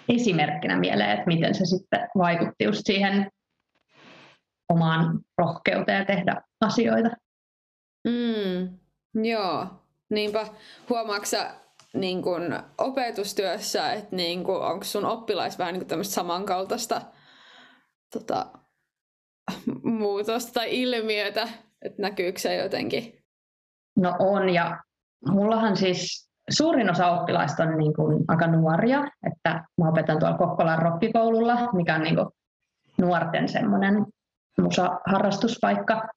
[0.08, 3.30] esimerkkinä mieleen, että miten se sitten vaikutti just siihen
[4.68, 7.10] omaan rohkeuteen tehdä asioita.
[8.04, 8.78] Mm,
[9.24, 9.66] joo,
[10.10, 10.46] niinpä.
[10.90, 11.36] Huomaatko
[11.94, 12.42] niin kun
[12.78, 17.02] opetustyössä, että niin kun, onko sun oppilais vähän niin tämmöistä samankaltaista
[18.12, 18.46] tota,
[19.82, 21.48] muutosta tai ilmiötä,
[21.82, 23.18] että näkyykö se jotenkin?
[23.96, 24.82] No on, ja
[25.30, 30.82] mullahan siis suurin osa oppilaista on niin kuin aika nuoria, että mä opetan tuolla Kokkolan
[30.82, 32.28] rokkikoululla, mikä on niin kuin
[33.00, 34.06] nuorten semmoinen
[34.62, 36.08] musa-harrastuspaikka.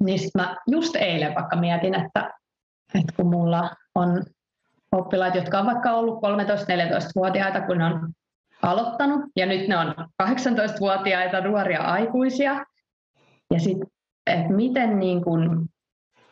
[0.00, 2.30] Niin sit mä just eilen vaikka mietin, että,
[2.94, 4.24] että kun mulla on
[4.92, 8.08] oppilaat, jotka on vaikka ollut 13-14-vuotiaita, kun on
[8.62, 12.64] aloittanut, ja nyt ne on 18-vuotiaita nuoria aikuisia.
[13.54, 13.88] Ja sitten,
[14.26, 15.68] että miten niin kun,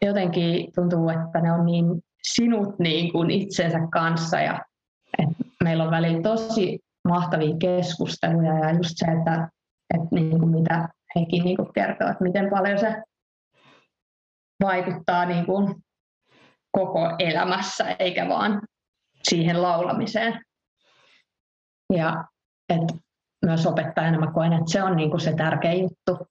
[0.02, 1.87] jotenkin tuntuu, että ne on niin
[2.22, 4.64] sinut niin kuin itsensä kanssa, ja
[5.18, 9.48] että meillä on välillä tosi mahtavia keskusteluja, ja just se, että,
[9.94, 10.88] että niin kuin mitä
[11.20, 13.02] hekin niin kuin kertoo, että miten paljon se
[14.62, 15.74] vaikuttaa niin kuin
[16.72, 18.62] koko elämässä, eikä vaan
[19.29, 20.40] siihen laulamiseen.
[21.92, 22.24] Ja
[22.68, 22.98] et
[23.44, 26.26] myös opettajana mä koen, että se on niinku se tärkeä juttu.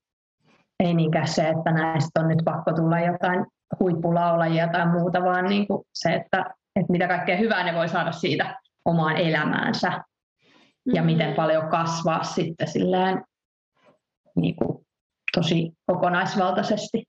[0.84, 3.46] Ei niinkään se, että näistä on nyt pakko tulla jotain
[3.80, 6.46] huippulaulajia tai muuta, vaan niinku se, että,
[6.76, 10.04] että mitä kaikkea hyvää ne voi saada siitä omaan elämäänsä.
[10.94, 13.24] Ja miten paljon kasvaa sitten silleen
[14.36, 14.86] niinku
[15.36, 17.04] tosi kokonaisvaltaisesti.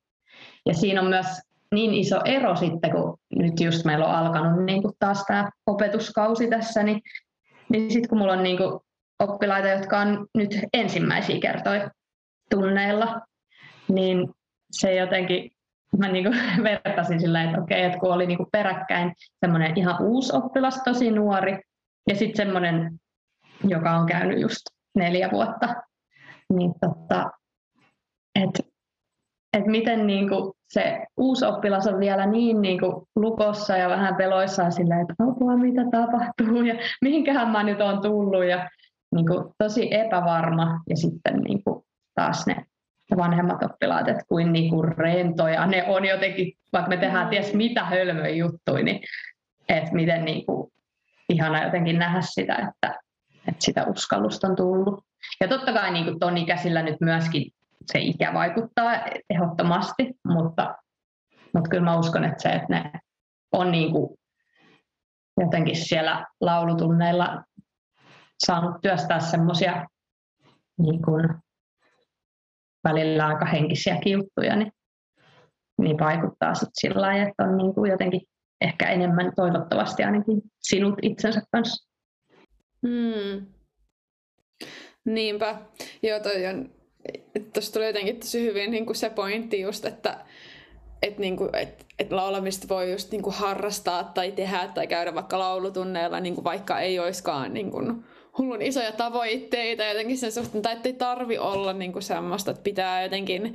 [0.67, 1.27] Ja siinä on myös
[1.75, 6.51] niin iso ero sitten, kun nyt just meillä on alkanut niin kuin taas tämä opetuskausi
[6.51, 7.01] tässä, niin,
[7.69, 8.81] niin sitten kun mulla on niin kuin
[9.19, 11.91] oppilaita, jotka on nyt ensimmäisiä kertoja
[12.51, 13.21] tunneilla,
[13.89, 14.29] niin
[14.73, 15.51] se jotenkin,
[15.99, 16.39] mä niin kuin
[16.85, 21.11] vertasin sillä, että okei, että kun oli niin kuin peräkkäin semmoinen ihan uusi oppilas, tosi
[21.11, 21.61] nuori,
[22.09, 22.93] ja sitten semmoinen,
[23.65, 24.63] joka on käynyt just
[24.95, 25.75] neljä vuotta,
[26.53, 27.31] niin tota,
[28.35, 28.63] että
[29.57, 34.17] että miten niin kuin se uusi oppilas on vielä niin, niin kuin lukossa ja vähän
[34.17, 38.71] peloissaan silleen, että apua mitä tapahtuu ja mihinkähän mä nyt on tullut ja
[39.15, 40.81] niin kuin tosi epävarma.
[40.91, 42.65] Ja sitten niin kuin taas ne
[43.17, 45.67] vanhemmat oppilaat, että kuin, niin kuin rentoja.
[45.67, 49.01] Ne on jotenkin, vaikka me tehdään ties mitä hölmöjä juttuja, niin
[49.69, 50.73] että miten niin kuin
[51.29, 53.01] ihana jotenkin nähdä sitä, että,
[53.49, 55.05] että sitä uskallusta on tullut.
[55.41, 57.51] Ja totta kai niin kuin ton ikäisillä nyt myöskin
[57.93, 58.93] se ikä vaikuttaa
[59.31, 60.75] ehdottomasti, mutta,
[61.55, 62.93] mutta kyllä mä uskon, että se, että ne
[63.53, 64.19] on niin kuin
[65.41, 67.45] jotenkin siellä laulutunneilla
[68.47, 69.87] saanut työstää semmoisia
[70.79, 71.29] niin kuin
[72.85, 74.73] välillä aika henkisiä juttuja, niin,
[75.79, 78.21] niin vaikuttaa sitten sillä lailla, että on niin kuin jotenkin
[78.61, 81.93] ehkä enemmän toivottavasti ainakin sinut itsensä kanssa.
[82.87, 83.56] Hmm.
[85.07, 85.57] Niinpä.
[86.03, 86.71] Joo, toi on
[87.53, 90.19] tuossa tuli jotenkin tosi hyvin niin kuin se pointti just, että
[91.03, 96.21] et niinku, et, et laulamista voi just niinku harrastaa tai tehdä tai käydä vaikka laulutunneilla,
[96.21, 97.79] niinku vaikka ei olisikaan niinku
[98.39, 103.55] hullun isoja tavoitteita jotenkin sen suhteen, tai ettei tarvi olla niinku semmoista, että pitää jotenkin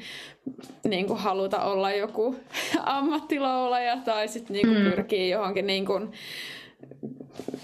[0.88, 2.36] niinku haluta olla joku
[2.84, 4.84] ammattilaulaja tai sitten niinku mm.
[4.84, 6.00] pyrkii johonkin niinku,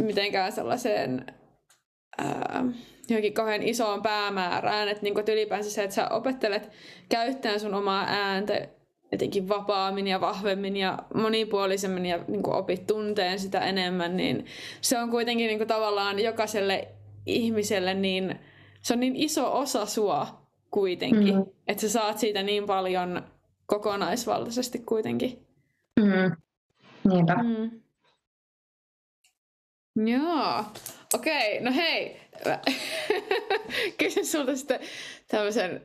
[0.03, 1.25] mitenkään sellaiseen
[2.17, 2.65] ää,
[3.09, 6.71] johonkin kauhean isoon päämäärään, että, niinku, että ylipäänsä se, että sä opettelet
[7.09, 8.67] käyttämään sun omaa ääntä
[9.11, 14.45] jotenkin vapaammin ja vahvemmin ja monipuolisemmin ja niin kuin opit tunteen sitä enemmän, niin
[14.81, 16.87] se on kuitenkin niin kuin tavallaan jokaiselle
[17.25, 18.39] ihmiselle niin,
[18.81, 20.41] se on niin iso osa sua
[20.71, 21.45] kuitenkin, mm.
[21.67, 23.21] että sä saat siitä niin paljon
[23.65, 25.47] kokonaisvaltaisesti kuitenkin.
[25.99, 26.35] Mm.
[27.09, 27.35] Niinpä.
[27.35, 27.81] Mm.
[30.07, 30.63] Joo.
[31.13, 32.21] Okei, no hei.
[33.99, 34.79] Kysyn sulta sitten
[35.27, 35.81] tämmöisen,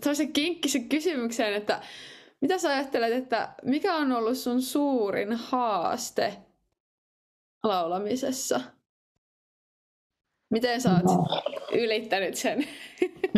[0.00, 1.80] tämmöisen kinkkisen kysymyksen, että
[2.40, 6.36] mitä sä ajattelet, että mikä on ollut sun suurin haaste
[7.62, 8.60] laulamisessa?
[10.50, 11.26] Miten sä oot no.
[11.72, 12.64] ylittänyt sen?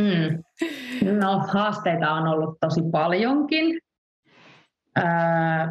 [0.01, 0.43] Hmm.
[1.19, 3.79] No haasteita on ollut tosi paljonkin,
[4.99, 5.69] äh,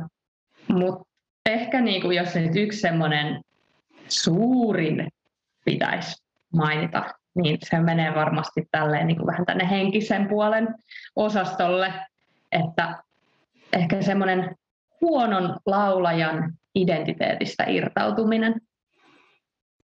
[0.67, 1.03] mutta
[1.45, 3.41] ehkä niinku, jos nyt yksi semmoinen
[4.07, 5.07] suurin
[5.65, 7.03] pitäisi mainita,
[7.35, 10.75] niin se menee varmasti tälleen niin kuin vähän tänne henkisen puolen
[11.15, 11.93] osastolle,
[12.51, 13.03] että
[13.73, 14.55] ehkä semmoinen
[15.01, 18.61] huonon laulajan identiteetistä irtautuminen.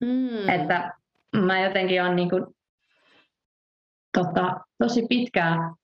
[0.01, 0.49] Mm.
[0.49, 0.93] Että
[1.35, 2.45] mä jotenkin olen niin kuin,
[4.17, 5.75] tota, tosi pitkään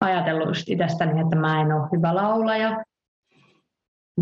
[0.00, 2.84] ajatellut just itsestäni, että mä en ole hyvä laulaja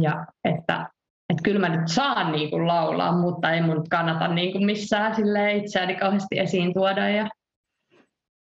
[0.01, 0.91] ja että
[1.29, 5.15] että kyllä mä nyt saan niin kuin laulaa, mutta ei mun kannata niin kuin missään
[5.57, 7.29] itseäni kauheasti esiin tuoda ja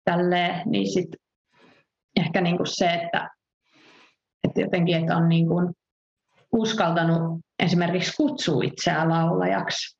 [0.05, 1.09] tälleen, niin sit
[2.19, 3.29] ehkä niin kuin se, että,
[4.47, 5.73] että jotenkin, että on niin kuin
[6.51, 9.97] uskaltanut esimerkiksi kutsua itseään laulajaksi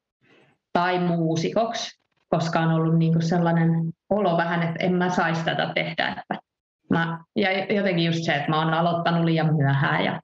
[0.73, 3.69] tai muusikoksi, koska on ollut niin kuin sellainen
[4.10, 6.08] olo vähän, että en mä saisi tätä tehdä.
[6.08, 6.43] Että
[6.89, 10.21] mä, ja jotenkin just se, että mä oon aloittanut liian myöhään ja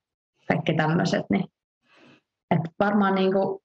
[0.48, 1.44] kaikki tämmöiset, niin
[2.54, 3.60] että varmaan niin kuin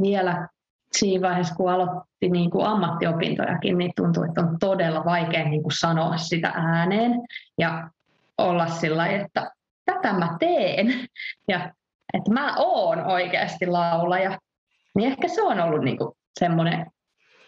[0.00, 0.48] vielä
[0.92, 5.78] siinä vaiheessa, kun aloitti niin kuin ammattiopintojakin, niin tuntui, että on todella vaikea niin kuin
[5.80, 7.12] sanoa sitä ääneen
[7.58, 7.90] ja
[8.38, 9.50] olla sillä että
[9.84, 10.86] tätä mä teen
[11.48, 11.72] ja
[12.14, 14.38] että mä oon oikeasti laulaja.
[14.94, 16.86] Niin ehkä se on ollut niin kuin semmoinen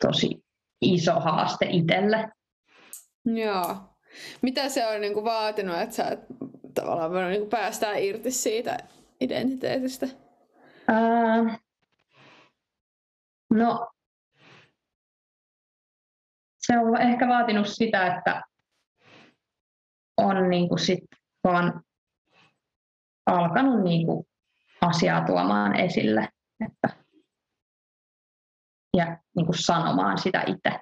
[0.01, 0.45] tosi
[0.81, 2.29] iso haaste itselle.
[3.25, 3.77] Joo.
[4.43, 6.21] Mitä se on niin kuin vaatinut, että sä et
[6.75, 8.79] tavallaan voinut niin kuin päästää irti siitä
[9.21, 10.07] identiteetistä?
[10.89, 11.59] Ää,
[13.51, 13.91] no,
[16.67, 18.43] se on ehkä vaatinut sitä, että
[20.17, 21.05] on niin kuin sit
[21.45, 21.83] vaan
[23.27, 24.27] alkanut niin kuin
[24.81, 26.29] asiaa tuomaan esille
[26.67, 26.89] että,
[28.97, 30.81] ja niin kuin sanomaan sitä itse.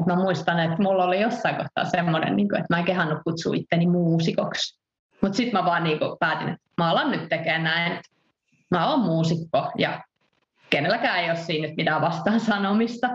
[0.00, 3.22] Et mä muistan, että mulla oli jossain kohtaa semmoinen, niin kuin, että mä en kehannut
[3.24, 4.77] kutsua itteni muusikoksi.
[5.20, 8.00] Mutta sitten mä vaan niin kuin päätin, että mä alan nyt tekemään näin.
[8.70, 10.04] Mä oon muusikko ja
[10.70, 13.08] kenelläkään ei ole siinä nyt mitään vastaan sanomista.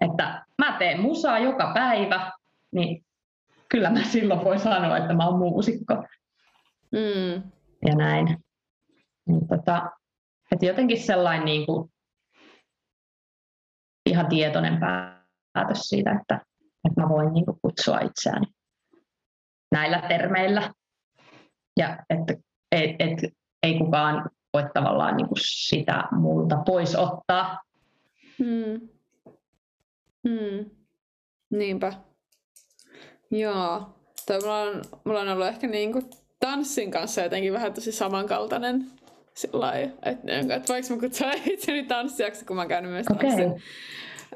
[0.00, 2.32] Että mä teen musaa joka päivä,
[2.72, 3.04] niin
[3.68, 5.94] kyllä mä silloin voi sanoa, että mä oon muusikko.
[6.92, 7.50] Mm.
[7.86, 8.38] Ja näin.
[9.26, 9.90] Niin tota,
[10.52, 11.90] että jotenkin sellainen niin kuin
[14.06, 14.78] ihan tietoinen
[15.52, 16.34] päätös siitä, että,
[16.88, 18.46] että mä voin niin kuin kutsua itseäni
[19.72, 20.72] näillä termeillä.
[21.78, 22.34] Ja että
[22.72, 27.62] et, et, ei kukaan voi tavallaan niin kuin sitä multa pois ottaa.
[28.38, 28.88] Hmm.
[30.28, 30.70] Hmm.
[31.50, 31.92] Niinpä.
[33.30, 33.94] Joo.
[34.26, 36.10] Toi mulla, on, mulla on ollut ehkä niin kuin
[36.40, 38.86] tanssin kanssa jotenkin vähän tosi samankaltainen
[39.38, 43.30] sillä että, niinku, että voiko mä kutsua itseni tanssijaksi, kun mä oon käynyt myös okay.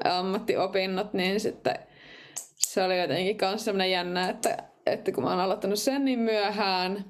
[0.03, 1.75] ammattiopinnot, niin sitten
[2.57, 7.05] se oli jotenkin myös sellainen jännä, että, että kun mä oon aloittanut sen niin myöhään,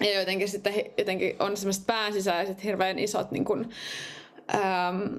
[0.00, 3.70] ja jotenkin sitten jotenkin on semmoiset päänsisäiset hirveän isot niin kuin,
[4.54, 5.18] äm,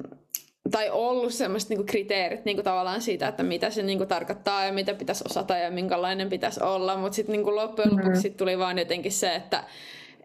[0.71, 4.93] tai ollut semmoiset niinku kriteerit niinku tavallaan siitä, että mitä se niinku tarkoittaa ja mitä
[4.93, 8.21] pitäisi osata ja minkälainen pitäisi olla, mutta sitten niinku loppujen lopuksi mm-hmm.
[8.21, 9.63] sit tuli vaan jotenkin se, että,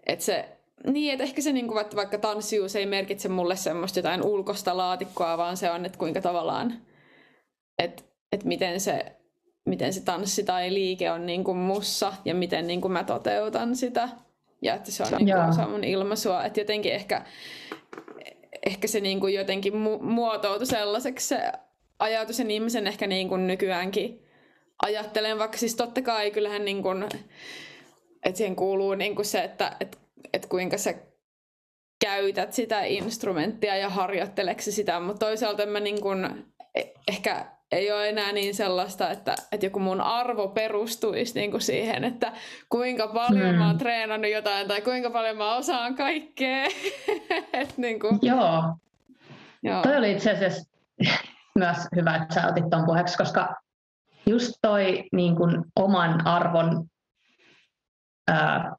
[0.07, 0.49] että se
[0.87, 5.57] niin, että ehkä se niinku, vaikka tanssius ei merkitse mulle semmoista jotain ulkosta laatikkoa, vaan
[5.57, 6.75] se on, että kuinka tavallaan,
[7.79, 9.17] että, että miten se
[9.67, 13.77] miten se tanssi tai liike on niin kuin mussa ja miten niin kuin mä toteutan
[13.77, 14.09] sitä.
[14.63, 16.45] Ja että se on niin kuin osa mun ilmaisua.
[16.45, 17.25] Että jotenkin ehkä
[18.67, 21.53] ehkä se niin kuin jotenkin mu- muotoutui sellaiseksi se
[21.99, 24.27] ajatus, ja ihmisen ehkä niin kuin nykyäänkin
[24.83, 27.03] ajattelen, vaikka siis totta kai kyllähän niin kuin,
[28.25, 29.99] että siihen kuuluu niin kuin se, että että
[30.33, 30.95] että kuinka sä
[32.01, 36.25] käytät sitä instrumenttia ja harjoitteleksi sitä, mutta toisaalta mä niin kuin,
[36.75, 41.61] e-, ehkä ei ole enää niin sellaista, että, että joku mun arvo perustuisi niin kuin
[41.61, 42.33] siihen, että
[42.69, 43.59] kuinka paljon mm.
[43.59, 46.65] mä oon treenannut jotain tai kuinka paljon mä osaan kaikkea.
[47.53, 48.19] Et niin kuin.
[48.23, 48.77] Joo.
[49.63, 49.83] Joo.
[49.83, 50.71] Toi oli itse asiassa
[51.59, 53.55] myös hyvä, että sä otit tuon puheeksi, koska
[54.27, 56.87] just toi niin kuin oman arvon,
[58.29, 58.77] ää,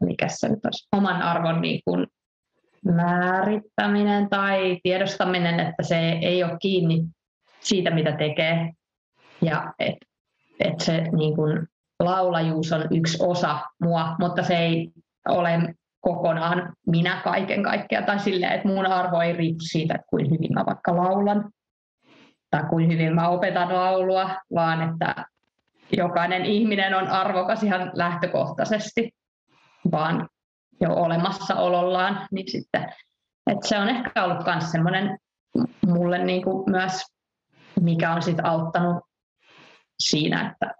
[0.00, 2.06] mikä se nyt olisi, oman arvon niin kuin
[2.84, 7.04] määrittäminen tai tiedostaminen, että se ei ole kiinni
[7.68, 8.72] siitä, mitä tekee.
[9.42, 10.06] Ja että
[10.60, 11.66] et se niin kun,
[12.00, 14.90] laulajuus on yksi osa mua, mutta se ei
[15.28, 18.04] ole kokonaan minä kaiken kaikkiaan.
[18.04, 21.50] Tai silleen, että mun arvo ei riipu siitä, että kuin hyvin mä vaikka laulan
[22.50, 25.24] tai kuin hyvin mä opetan laulua, vaan että
[25.96, 29.10] jokainen ihminen on arvokas ihan lähtökohtaisesti,
[29.92, 30.28] vaan
[30.80, 32.92] jo olemassaolollaan, niin sitten,
[33.46, 35.18] että se on ehkä ollut myös semmoinen
[35.86, 37.15] mulle niin kuin myös
[37.80, 39.04] mikä on sitten auttanut
[39.98, 40.74] siinä, että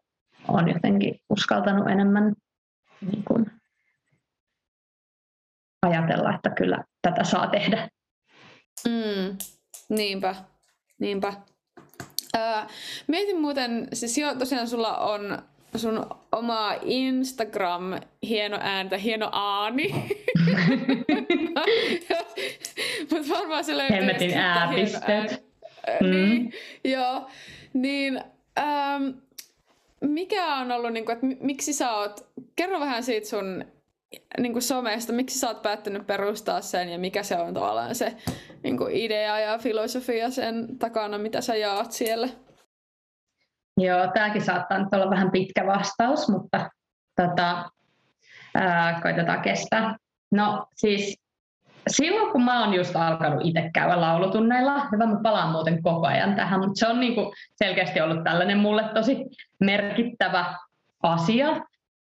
[0.48, 2.35] on jotenkin uskaltanut enemmän
[3.00, 3.50] niin kuin
[5.82, 7.88] ajatella, että kyllä tätä saa tehdä.
[8.88, 9.38] Mm,
[9.88, 10.35] niinpä,
[10.98, 11.32] niinpä.
[12.37, 12.62] Öö,
[13.06, 15.38] mietin muuten, siis jo tosiaan sulla on
[15.76, 17.82] sun oma Instagram,
[18.22, 19.94] hieno ääntä, hieno aani.
[23.10, 25.46] Mutta varmaan se löytyy Hemmetin ääpistet.
[26.00, 26.06] Mm.
[26.10, 26.52] Niin,
[26.84, 27.26] joo.
[27.72, 28.20] Niin,
[28.58, 29.08] ähm,
[30.00, 32.26] mikä on ollut, niin kuin, että miksi sä oot,
[32.56, 33.64] kerro vähän siitä sun
[34.38, 38.16] niin kuin somesta, miksi sä oot päättänyt perustaa sen ja mikä se on tavallaan se
[38.62, 42.28] niin kuin idea ja filosofia sen takana, mitä sä jaat siellä?
[43.80, 46.70] Joo, tämäkin saattaa nyt olla vähän pitkä vastaus, mutta
[47.16, 47.70] tota,
[48.54, 49.96] ää, koitetaan kestää.
[50.32, 51.18] No siis
[51.88, 56.34] silloin kun mä oon just alkanut itse käydä laulutunneilla, hyvä mä palaan muuten koko ajan
[56.34, 59.16] tähän, mutta se on niinku selkeästi ollut tällainen mulle tosi
[59.60, 60.54] merkittävä
[61.02, 61.48] asia,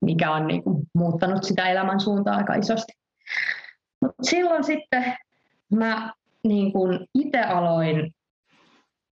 [0.01, 2.93] mikä on niinku muuttanut sitä elämän suuntaa aika isosti.
[4.01, 5.17] Mut silloin sitten
[5.71, 6.13] mä
[6.43, 8.13] niin kun itse aloin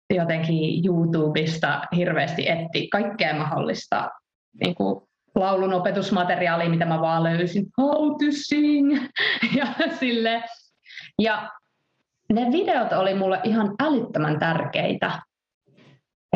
[0.10, 4.10] jotenkin YouTubesta hirveästi etti kaikkea mahdollista
[4.64, 7.66] niin kuin laulun opetusmateriaalia, mitä mä vaan löysin.
[7.78, 8.98] How to sing!
[9.58, 9.68] Ja,
[10.00, 10.44] sille.
[11.20, 11.50] ja
[12.34, 15.22] ne videot oli mulle ihan älyttömän tärkeitä.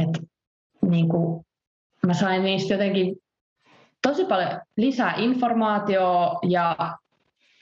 [0.02, 0.10] Et,
[0.82, 1.45] niin kuin,
[2.06, 3.16] mä sain niistä jotenkin
[4.08, 6.76] tosi paljon lisää informaatiota ja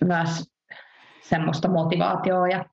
[0.03, 0.43] myös
[1.21, 2.65] semmoista motivaatioa ja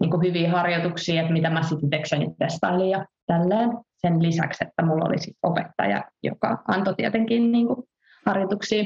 [0.00, 3.70] niin kuin hyviä harjoituksia, että mitä mä sitten itsekseni testailin ja tälleen.
[3.96, 7.88] Sen lisäksi, että mulla oli opettaja, joka antoi tietenkin niin kuin
[8.28, 8.84] harjoituksia.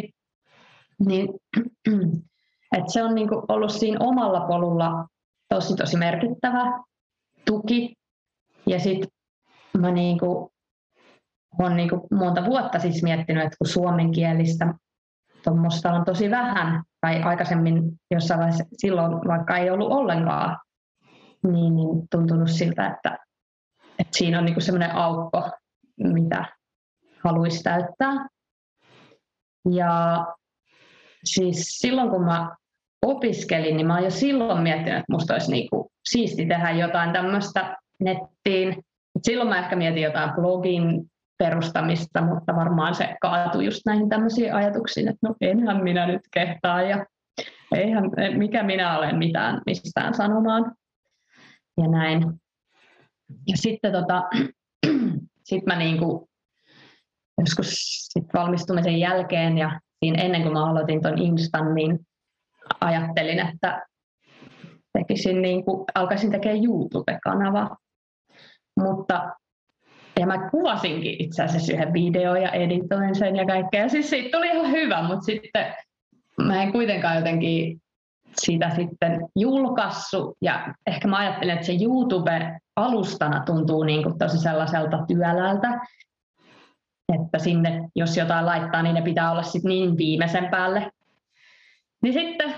[1.07, 1.28] Niin,
[2.76, 5.07] että se on niin kuin ollut siinä omalla polulla
[5.49, 6.82] tosi tosi merkittävä
[7.45, 7.95] tuki.
[8.66, 9.09] Ja sitten
[9.78, 10.49] mä niin kuin,
[11.59, 14.74] olen niin kuin monta vuotta siis miettinyt, että kun suomenkielistä
[15.45, 20.59] tuommoista on tosi vähän, tai aikaisemmin jossain vaiheessa silloin vaikka ei ollut ollenkaan,
[21.43, 23.18] niin, niin tuntunut siltä, että,
[23.99, 25.51] että siinä on niin semmoinen aukko,
[25.97, 26.45] mitä
[27.24, 28.28] haluaisi täyttää.
[29.71, 30.27] Ja
[31.25, 32.57] siis silloin kun mä
[33.07, 37.77] opiskelin, niin mä oon jo silloin miettinyt, että musta olisi niinku siisti tehdä jotain tämmöistä
[38.01, 38.69] nettiin.
[39.17, 44.55] Et silloin mä ehkä mietin jotain blogin perustamista, mutta varmaan se kaatui just näihin tämmöisiin
[44.55, 47.07] ajatuksiin, että no enhän minä nyt kehtaa ja
[47.75, 48.05] eihän,
[48.37, 50.73] mikä minä olen mitään mistään sanomaan
[51.77, 52.23] ja näin.
[53.49, 54.23] Ja sitten tota,
[55.49, 56.29] sit mä niinku,
[57.41, 57.68] joskus
[58.12, 61.99] sit valmistumisen jälkeen ja siinä ennen kuin mä aloitin ton Instan, niin
[62.80, 63.87] ajattelin, että
[64.99, 67.76] tekisin niin kuin, alkaisin tekemään YouTube-kanavaa.
[68.80, 69.33] Mutta
[70.20, 73.89] ja mä kuvasinkin itse asiassa yhden videon ja editoin sen ja kaikkea.
[73.89, 75.74] Siis siitä tuli ihan hyvä, mutta sitten
[76.43, 77.83] mä en kuitenkaan jotenkin
[78.41, 80.37] sitä sitten julkaissut.
[80.43, 85.80] Ja ehkä mä ajattelin, että se YouTube-alustana tuntuu niin kuin tosi sellaiselta työläältä,
[87.15, 90.93] että sinne, jos jotain laittaa, niin ne pitää olla sitten niin viimeisen päälle.
[92.03, 92.55] Niin sitten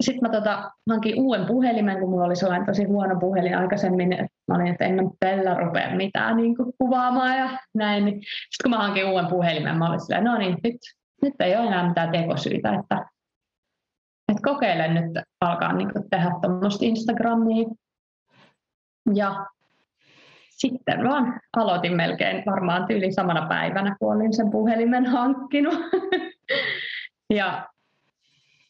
[0.00, 4.08] sit mä tota, hankin uuden puhelimen, kun mulla oli sellainen tosi huono puhelin aikaisemmin,
[4.48, 8.04] mä olin, että en mä tällä rupea mitään niin kuvaamaan ja näin.
[8.04, 10.76] Niin sitten kun mä hankin uuden puhelimen, mä olin silleen, no niin, nyt,
[11.22, 13.06] nyt ei ole enää mitään tekosyitä, että,
[14.28, 17.68] että kokeilen nyt alkaa niin tehdä tuommoista Instagramia.
[19.14, 19.46] Ja
[20.60, 25.74] sitten vaan aloitin melkein varmaan tyyli samana päivänä, kun olin sen puhelimen hankkinut.
[27.38, 27.68] ja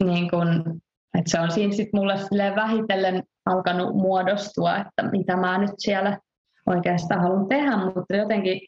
[0.04, 0.80] niin kun,
[1.18, 2.14] että se on siinä sitten mulle
[2.56, 6.18] vähitellen alkanut muodostua, että mitä mä nyt siellä
[6.66, 8.60] oikeastaan haluan tehdä, mutta jotenkin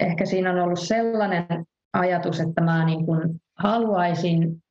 [0.00, 1.46] ehkä siinä on ollut sellainen
[1.92, 4.62] ajatus, että mä niin kun haluaisin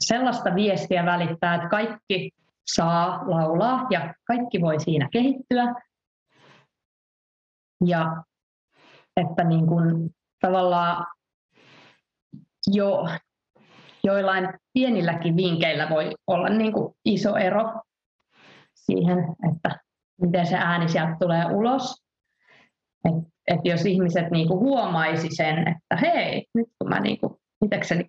[0.00, 2.30] sellaista viestiä välittää, että kaikki
[2.66, 5.74] saa laulaa ja kaikki voi siinä kehittyä.
[7.86, 8.22] Ja
[9.16, 10.10] että niin kun
[10.40, 11.06] tavallaan
[12.72, 13.04] jo
[14.04, 17.82] joillain pienilläkin vinkeillä voi olla niin kuin iso ero
[18.74, 19.18] siihen,
[19.50, 19.78] että
[20.20, 22.04] miten se ääni sieltä tulee ulos.
[23.04, 23.14] Et,
[23.46, 27.34] et jos ihmiset niin kuin huomaisi sen, että hei, nyt kun mä niin kuin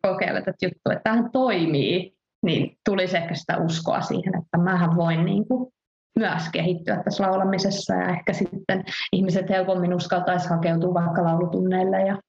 [0.02, 5.26] kokeilen tätä juttua, että tähän toimii, niin tulisi ehkä sitä uskoa siihen, että mähän voin
[5.26, 5.74] niin kuin
[6.20, 12.20] myös kehittyä tässä laulamisessa ja ehkä sitten ihmiset helpommin uskaltaisi hakeutua vaikka laulutunneille ja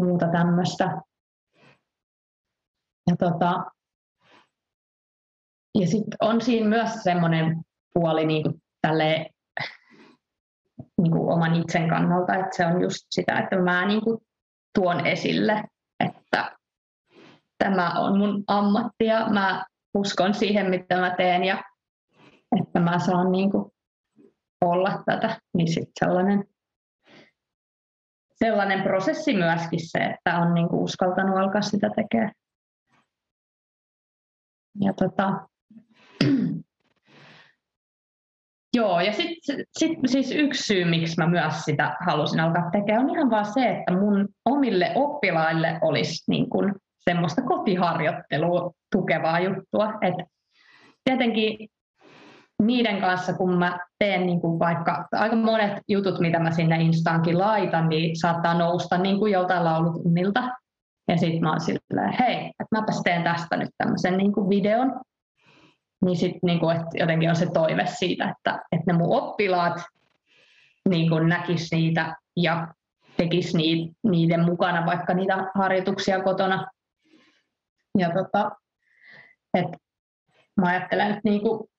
[0.00, 1.00] muuta tämmöistä.
[3.10, 3.64] Ja, tota,
[5.78, 7.60] ja sitten on siinä myös semmoinen
[7.94, 9.26] puoli niin kuin tälleen,
[11.02, 14.18] niin kuin oman itsen kannalta, että se on just sitä, että mä niin kuin
[14.78, 15.64] tuon esille,
[16.04, 16.56] että
[17.58, 19.64] tämä on mun ammatti ja mä
[19.94, 21.62] uskon siihen, mitä mä teen ja
[22.60, 23.72] että mä saan niin kuin
[24.64, 26.44] olla tätä, niin sitten sellainen,
[28.34, 32.32] sellainen prosessi myöskin se, että on niin kuin uskaltanut alkaa sitä tekemään
[34.80, 35.48] ja tota,
[38.76, 43.10] Joo, ja sitten sit, siis yksi syy, miksi mä myös sitä halusin alkaa tekemään, on
[43.10, 46.74] ihan vaan se, että mun omille oppilaille olisi niin kun
[47.10, 49.92] semmoista kotiharjoittelua tukevaa juttua.
[50.02, 50.14] Et
[51.04, 51.68] tietenkin
[52.60, 57.38] niiden kanssa, kun mä teen niin kuin vaikka aika monet jutut, mitä mä sinne Instaankin
[57.38, 60.48] laitan, niin saattaa nousta niin kuin joltain laulutunnilta.
[61.08, 65.00] Ja sitten mä oon silleen, hei, että mäpäs teen tästä nyt tämmöisen niin kuin videon.
[66.04, 69.82] Niin sitten niin kuin, jotenkin on se toive siitä, että, että ne mun oppilaat
[70.88, 72.68] niin kuin näkis niitä ja
[73.16, 73.54] tekis
[74.02, 76.66] niiden mukana vaikka niitä harjoituksia kotona.
[77.98, 78.50] Ja tota,
[79.54, 79.76] että
[80.60, 81.70] mä ajattelen, että niin kuin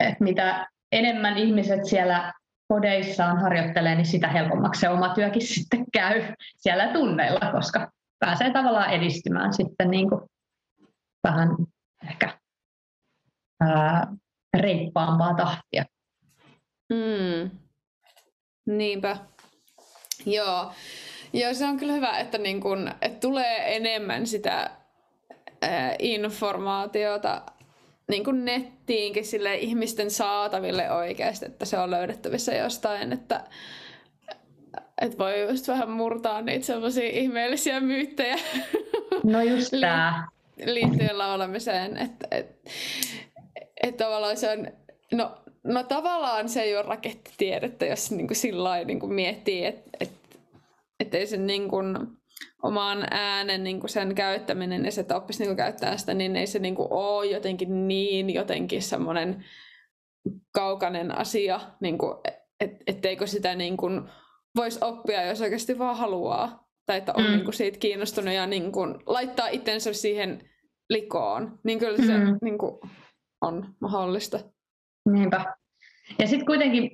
[0.00, 2.32] että mitä enemmän ihmiset siellä
[2.68, 6.22] kodeissaan harjoittelee, niin sitä helpommaksi se oma työkin sitten käy
[6.56, 10.20] siellä tunneilla, koska pääsee tavallaan edistymään sitten niin kuin
[11.28, 11.48] vähän
[12.10, 12.38] ehkä
[13.60, 14.06] ää,
[14.56, 15.84] reippaampaa tahtia.
[16.92, 17.50] Mm.
[18.66, 19.16] Niinpä.
[20.26, 20.72] Joo.
[21.32, 24.70] Joo, se on kyllä hyvä, että, niin kun, että tulee enemmän sitä
[25.62, 27.42] ää, informaatiota
[28.08, 33.44] niin kuin nettiinkin sille ihmisten saataville oikeasti, että se on löydettävissä jostain, että,
[35.00, 38.36] että voi just vähän murtaa niitä semmoisia ihmeellisiä myyttejä.
[39.24, 40.28] No just tää.
[40.66, 42.70] Liittyen laulamiseen, että, että,
[43.82, 44.68] että tavallaan se on,
[45.12, 45.34] no,
[45.64, 50.38] no tavallaan se ei ole rakettitiedettä, jos niin kuin sillä niin miettii, että, että,
[51.00, 51.96] että ei se niin kuin,
[52.62, 56.36] oman äänen niin kuin sen käyttäminen ja se, että oppisi niin kuin käyttää sitä, niin
[56.36, 59.44] ei se niin kuin ole jotenkin niin jotenkin semmoinen
[60.54, 62.14] kaukainen asia, niin kuin,
[62.60, 64.02] et, etteikö sitä niin kuin
[64.56, 66.66] voisi oppia, jos oikeasti vaan haluaa.
[66.86, 67.30] Tai että on mm.
[67.30, 70.50] niin kuin siitä kiinnostunut ja niin kuin laittaa itsensä siihen
[70.90, 71.58] likoon.
[71.64, 72.38] Niin kyllä se mm.
[72.42, 72.80] niin kuin
[73.40, 74.38] on mahdollista.
[75.12, 75.54] Niinpä.
[76.18, 76.90] Ja sitten kuitenkin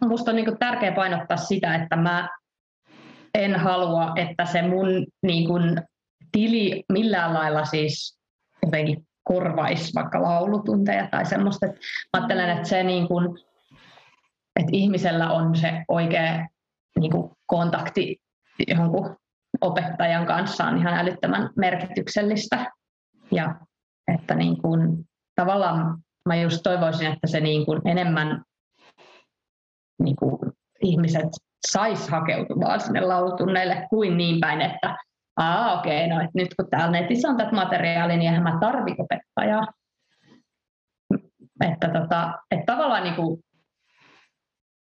[0.00, 2.28] minusta on niin kuin tärkeää painottaa sitä, että mä
[3.36, 5.82] en halua, että se mun niin kun,
[6.32, 8.18] tili millään lailla siis
[8.62, 11.66] jotenkin korvaisi vaikka laulutunteja tai semmoista.
[11.66, 11.74] Mä
[12.12, 13.38] ajattelen, että se niin kun,
[14.60, 16.46] että ihmisellä on se oikea
[16.98, 18.16] niin kun, kontakti
[18.68, 19.16] jonkun
[19.60, 22.72] opettajan kanssa on ihan älyttömän merkityksellistä.
[23.30, 23.54] Ja
[24.14, 28.42] että niin kun, tavallaan mä just toivoisin, että se niin kun enemmän
[30.02, 30.38] niin kun,
[30.82, 31.28] ihmiset
[31.68, 34.96] saisi hakeutumaan sinne laulutunneille kuin niin päin, että
[35.36, 38.58] Aa, okei, okay, no et nyt kun täällä netissä on tätä materiaalia, niin eihän mä
[38.60, 39.66] tarvi opettajaa.
[41.64, 43.40] Että, tota, että tavallaan niin kuin,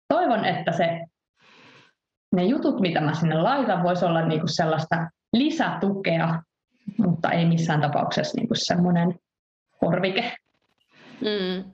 [0.07, 1.05] toivon, että se,
[2.36, 6.43] ne jutut, mitä mä sinne laitan, voisi olla niin kuin sellaista lisätukea,
[6.97, 9.15] mutta ei missään tapauksessa niin kuin semmoinen
[9.80, 10.34] korvike.
[11.22, 11.74] Mm.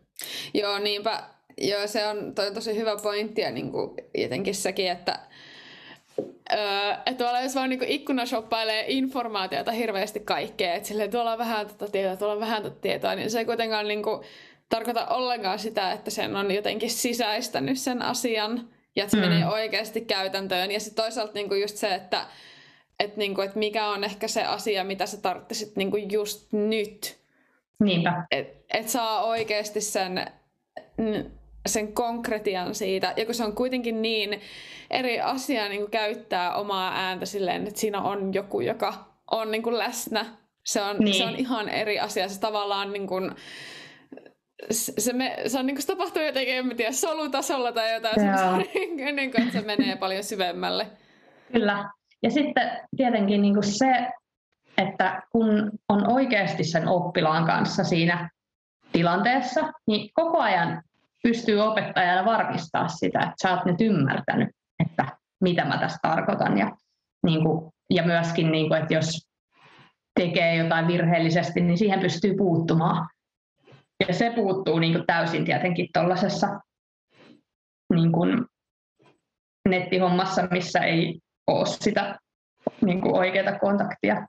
[0.54, 1.24] Joo, niinpä
[1.58, 5.20] Joo, se on toi tosi hyvä pointti ja niin kuin jotenkin sekin, että
[6.54, 11.68] Öö, että jos vaan niinku ikkuna shoppailee informaatiota hirveästi kaikkea, että silleen tuolla on vähän
[11.68, 14.24] tätä tietoa, tuolla on vähän tätä tietoa, niin se ei kuitenkaan niinku
[14.70, 19.30] tarkoita ollenkaan sitä, että sen on jotenkin sisäistänyt sen asian ja että se mm.
[19.30, 20.72] menee oikeasti käytäntöön.
[20.72, 22.26] Ja sitten toisaalta niinku just se, että
[23.00, 27.18] et niinku, et mikä on ehkä se asia, mitä sä tarvitsisit niinku just nyt.
[27.80, 28.26] Niinpä.
[28.32, 30.32] Että et saa oikeasti sen
[31.66, 34.42] sen konkretian siitä, ja kun se on kuitenkin niin
[34.90, 38.94] eri asia niin kuin käyttää omaa ääntä silleen, että siinä on joku, joka
[39.32, 40.26] on niin kuin läsnä.
[40.66, 41.14] Se on, niin.
[41.14, 42.30] se on ihan eri asia.
[42.30, 43.32] Se tavallaan niin kuin,
[44.72, 48.16] se, me, se, on, niin kuin, se tapahtuu jotenkin, en tiedä, solutasolla tai jotain,
[48.76, 50.88] niin niin kuin, että se menee paljon syvemmälle.
[51.52, 51.90] Kyllä.
[52.24, 54.08] Ja sitten tietenkin niin kuin se,
[54.78, 58.30] että kun on oikeasti sen oppilaan kanssa siinä
[58.92, 60.84] tilanteessa, niin koko ajan
[61.26, 64.50] pystyy opettajana varmistaa sitä, että sä oot nyt ymmärtänyt,
[64.86, 66.58] että mitä mä tässä tarkoitan.
[66.58, 66.72] Ja,
[67.26, 69.28] niin kuin, ja myöskin, niin kuin, että jos
[70.20, 73.10] tekee jotain virheellisesti, niin siihen pystyy puuttumaan.
[74.08, 76.48] Ja se puuttuu niin kuin täysin tietenkin tuollaisessa
[77.94, 78.46] niin kuin
[79.70, 82.20] nettihommassa, missä ei ole sitä
[82.82, 84.28] niin kuin oikeaa kontaktia.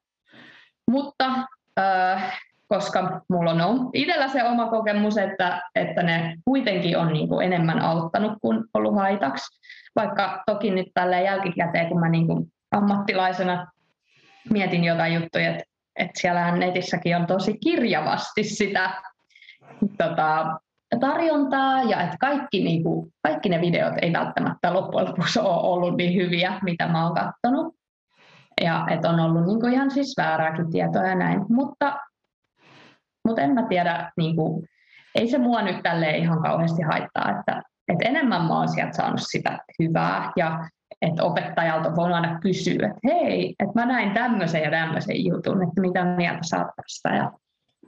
[0.91, 1.35] Mutta
[1.79, 2.39] äh,
[2.69, 7.81] koska mulla on itsellä se oma kokemus, että, että ne kuitenkin on niin kuin enemmän
[7.81, 9.61] auttanut kuin ollut haitaksi.
[9.97, 13.67] Vaikka toki nyt tällä jälkikäteen, kun mä niin kuin ammattilaisena
[14.51, 15.65] mietin jotain juttuja, että,
[15.97, 18.91] että siellä netissäkin on tosi kirjavasti sitä
[19.99, 20.61] tota,
[21.01, 25.97] tarjontaa ja että kaikki, niin kuin, kaikki ne videot ei välttämättä loppujen lopuksi ole ollut
[25.97, 27.75] niin hyviä, mitä mä oon katsonut.
[28.61, 31.45] Ja että on ollut niin kuin ihan siis väärääkin tietoa ja näin.
[31.49, 31.99] Mutta
[33.27, 34.69] mutta en mä tiedä, niin kuin,
[35.15, 39.21] ei se mua nyt tälle ihan kauheasti haittaa, että, että enemmän mä oon sieltä saanut
[39.23, 40.69] sitä hyvää ja
[41.03, 45.81] että opettajalta voi aina kysyä, että hei, että mä näin tämmöisen ja tämmöisen jutun, että
[45.81, 47.33] mitä mieltä saat tästä ja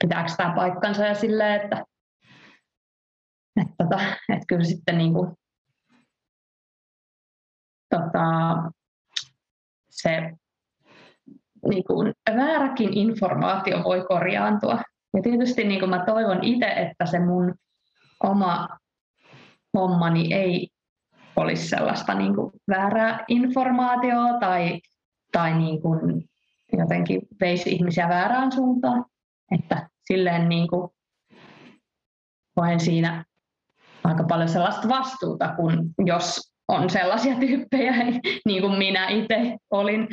[0.01, 1.85] pitääkö tämä paikkansa ja silleen, että,
[3.61, 5.31] että, tota, että kyllä sitten niin kuin,
[7.91, 8.23] tota,
[9.91, 10.33] se
[11.69, 14.79] niin kuin, vääräkin informaatio voi korjaantua
[15.15, 17.55] ja tietysti niin kuin mä toivon itse, että se mun
[18.23, 18.69] oma
[19.75, 20.69] hommani ei
[21.37, 24.81] olisi sellaista niin kuin väärää informaatiota tai,
[25.33, 26.25] tai niin kuin
[26.73, 29.05] jotenkin veisi ihmisiä väärään suuntaan.
[29.51, 30.91] Että silleen niin kuin
[32.57, 33.25] voin siinä
[34.05, 37.93] aika paljon sellaista vastuuta, kun jos on sellaisia tyyppejä,
[38.47, 40.09] niin kuin minä itse olin,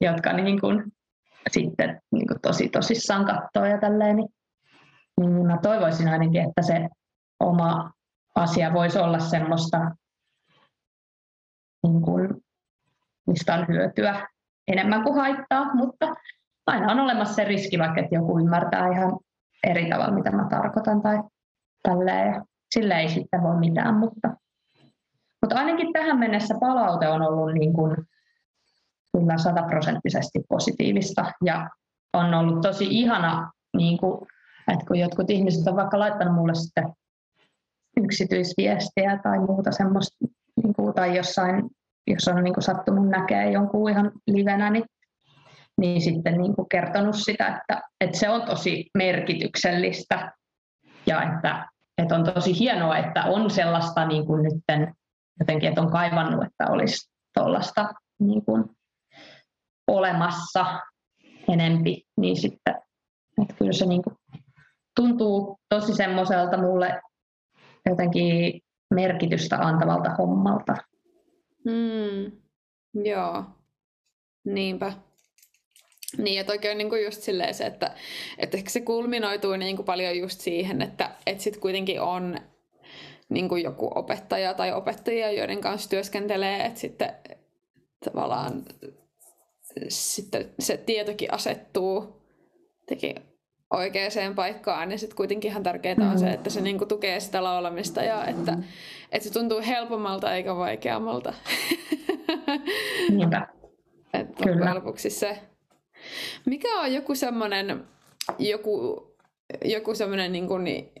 [0.00, 0.84] jotka niin kuin
[1.50, 4.28] sitten niin kuin tosi tosissaan katsoo ja tälleen, niin,
[5.20, 6.88] niin mä toivoisin ainakin, että se
[7.40, 7.92] oma
[8.34, 9.90] asia voisi olla semmoista,
[11.82, 12.28] niin kuin,
[13.26, 14.28] mistä on hyötyä
[14.68, 16.14] enemmän kuin haittaa, mutta
[16.66, 19.18] aina on olemassa se riski, vaikka että joku ymmärtää ihan
[19.66, 21.22] eri tavalla, mitä mä tarkoitan tai
[21.82, 22.34] tälleen.
[22.34, 24.28] Ja sille ei sitten voi mitään, mutta,
[25.42, 27.96] mutta ainakin tähän mennessä palaute on ollut niin kuin
[29.18, 31.32] kyllä sataprosenttisesti positiivista.
[31.44, 31.70] Ja
[32.12, 34.26] on ollut tosi ihana, niin kuin,
[34.72, 36.84] että kun jotkut ihmiset on vaikka laittanut mulle sitten
[37.96, 40.16] yksityisviestiä tai muuta semmoista,
[40.62, 41.70] niin kuin, tai jossain,
[42.06, 44.84] jos on niin kuin sattunut näkee jonkun ihan livenä, niin,
[45.80, 50.32] niin sitten niin kuin kertonut sitä, että, että se on tosi merkityksellistä.
[51.06, 54.94] Ja että, että on tosi hienoa, että on sellaista niin kuin nytten,
[55.40, 58.64] jotenkin, että on kaivannut, että olisi tuollaista niin kuin
[59.86, 60.80] olemassa
[61.48, 62.74] enempi, niin sitten
[63.42, 64.16] että kyllä se niin kuin
[64.96, 67.02] tuntuu tosi semmoiselta mulle
[67.90, 68.60] jotenkin
[68.94, 70.76] merkitystä antavalta hommalta.
[71.64, 72.32] Mm,
[73.04, 73.44] joo,
[74.44, 74.92] niinpä.
[76.18, 77.94] Niin, ja toki on niinku just silleen se, että,
[78.38, 82.38] että se kulminoituu niinku paljon just siihen, että et sit kuitenkin on
[83.28, 87.14] niinku joku opettaja tai opettajia, joiden kanssa työskentelee, että sitten
[88.04, 88.62] tavallaan
[89.88, 92.22] sitten se tietokin asettuu
[92.86, 93.14] teki
[93.70, 98.02] oikeaan paikkaan, niin sitten kuitenkin ihan tärkeää on se, että se niinku tukee sitä laulamista
[98.02, 98.58] ja että,
[99.12, 101.34] että se tuntuu helpommalta eikä vaikeammalta.
[103.10, 103.48] Niinpä.
[104.14, 104.74] että Kyllä.
[104.74, 105.38] lopuksi se.
[106.46, 107.84] Mikä on joku semmoinen
[108.38, 109.02] joku,
[109.64, 110.92] joku semmoinen niin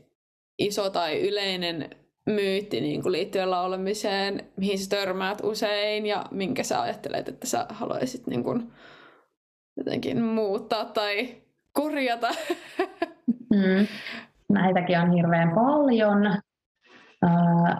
[0.58, 1.90] iso tai yleinen
[2.26, 7.66] myytti niin kuin liittyen laulamiseen, mihin sä törmäät usein ja minkä sä ajattelet, että sä
[7.68, 8.72] haluaisit niin kuin
[9.76, 12.28] jotenkin muuttaa tai korjata?
[13.28, 13.86] Mm.
[14.48, 16.26] Näitäkin on hirveän paljon.
[17.24, 17.76] Uh,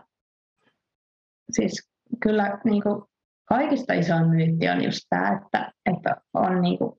[1.51, 1.91] siis
[2.23, 3.03] kyllä niin kuin
[3.45, 6.93] kaikista isoin myytti on just tämä, että, että on niin kuin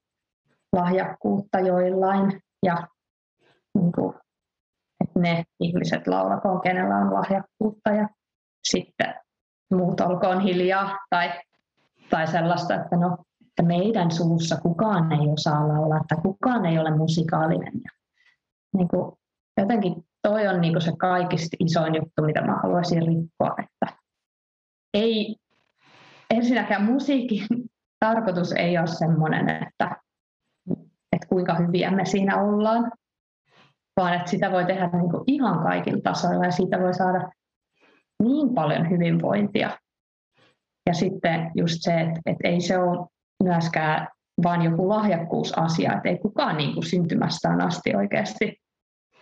[0.74, 2.88] lahjakkuutta joillain ja
[3.76, 4.14] niin kuin
[5.04, 8.10] että ne ihmiset laulakoon, kenellä on lahjakkuutta ja
[8.64, 9.14] sitten
[9.72, 11.32] muut olkoon hiljaa tai,
[12.10, 16.98] tai sellaista, että no, että meidän suussa kukaan ei osaa laulaa, että kukaan ei ole
[16.98, 17.74] musikaalinen.
[17.84, 17.91] Ja,
[18.78, 19.18] niin kuin,
[19.58, 23.98] jotenkin toi on niin kuin se kaikista isoin juttu, mitä mä haluaisin rikkoa, että
[24.93, 25.36] ei
[26.30, 27.48] ensinnäkään musiikin
[28.00, 29.98] tarkoitus ei ole semmoinen, että,
[31.12, 32.91] että kuinka hyviä me siinä ollaan,
[33.98, 37.32] vaan että sitä voi tehdä niin kuin ihan kaikilla tasoilla ja siitä voi saada
[38.24, 39.70] niin paljon hyvinvointia.
[40.89, 43.08] Ja sitten just se, että, että ei se ole
[43.43, 44.08] myöskään
[44.43, 48.58] vain joku lahjakkuusasia, että ei kukaan niin kuin syntymästään asti oikeasti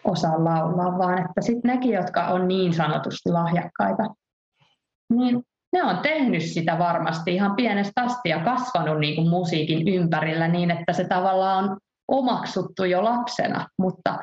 [0.03, 4.03] osaa laulaa, vaan että sitten nekin, jotka on niin sanotusti lahjakkaita,
[5.13, 5.43] niin
[5.73, 10.71] ne on tehnyt sitä varmasti ihan pienestä asti ja kasvanut niin kuin musiikin ympärillä niin,
[10.71, 14.17] että se tavallaan on omaksuttu jo lapsena, mutta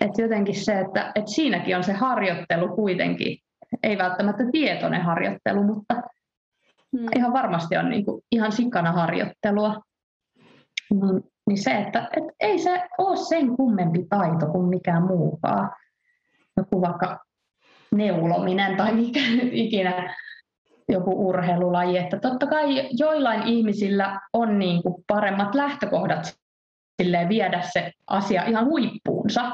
[0.00, 3.38] et jotenkin se, että et siinäkin on se harjoittelu kuitenkin,
[3.82, 5.94] ei välttämättä tietoinen harjoittelu, mutta
[6.96, 7.08] hmm.
[7.16, 9.82] ihan varmasti on niin kuin ihan sikana harjoittelua.
[10.90, 15.70] Niin, niin se, että et ei se ole sen kummempi taito kuin mikään muukaan.
[16.56, 17.24] Joku vaikka
[17.94, 20.14] neulominen tai mikä nyt ikinä
[20.88, 26.34] joku urheilulaji, että totta kai joillain ihmisillä on niin kuin paremmat lähtökohdat
[27.28, 29.52] viedä se asia ihan huippuunsa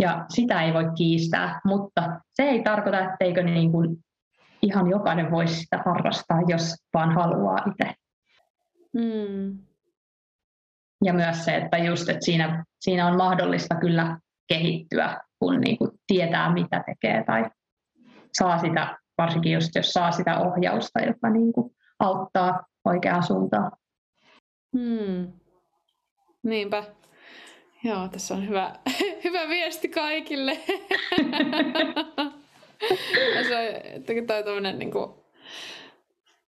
[0.00, 3.96] ja sitä ei voi kiistää, mutta se ei tarkoita, etteikö niin kuin
[4.62, 7.94] ihan jokainen voisi sitä harrastaa, jos vaan haluaa itse.
[8.92, 9.58] Mm.
[11.04, 15.90] Ja myös se, että just, että siinä, siinä on mahdollista kyllä kehittyä, kun niin kuin
[16.06, 17.50] tietää, mitä tekee tai
[18.32, 23.72] saa sitä, varsinkin just jos saa sitä ohjausta, joka niin kuin auttaa oikeaan suuntaan.
[24.78, 25.32] Hmm.
[26.42, 26.84] Niinpä.
[27.84, 28.74] Joo, tässä on hyvä,
[29.24, 30.58] hyvä viesti kaikille.
[33.48, 33.56] se
[34.18, 35.10] on toi tommonen, niin kuin,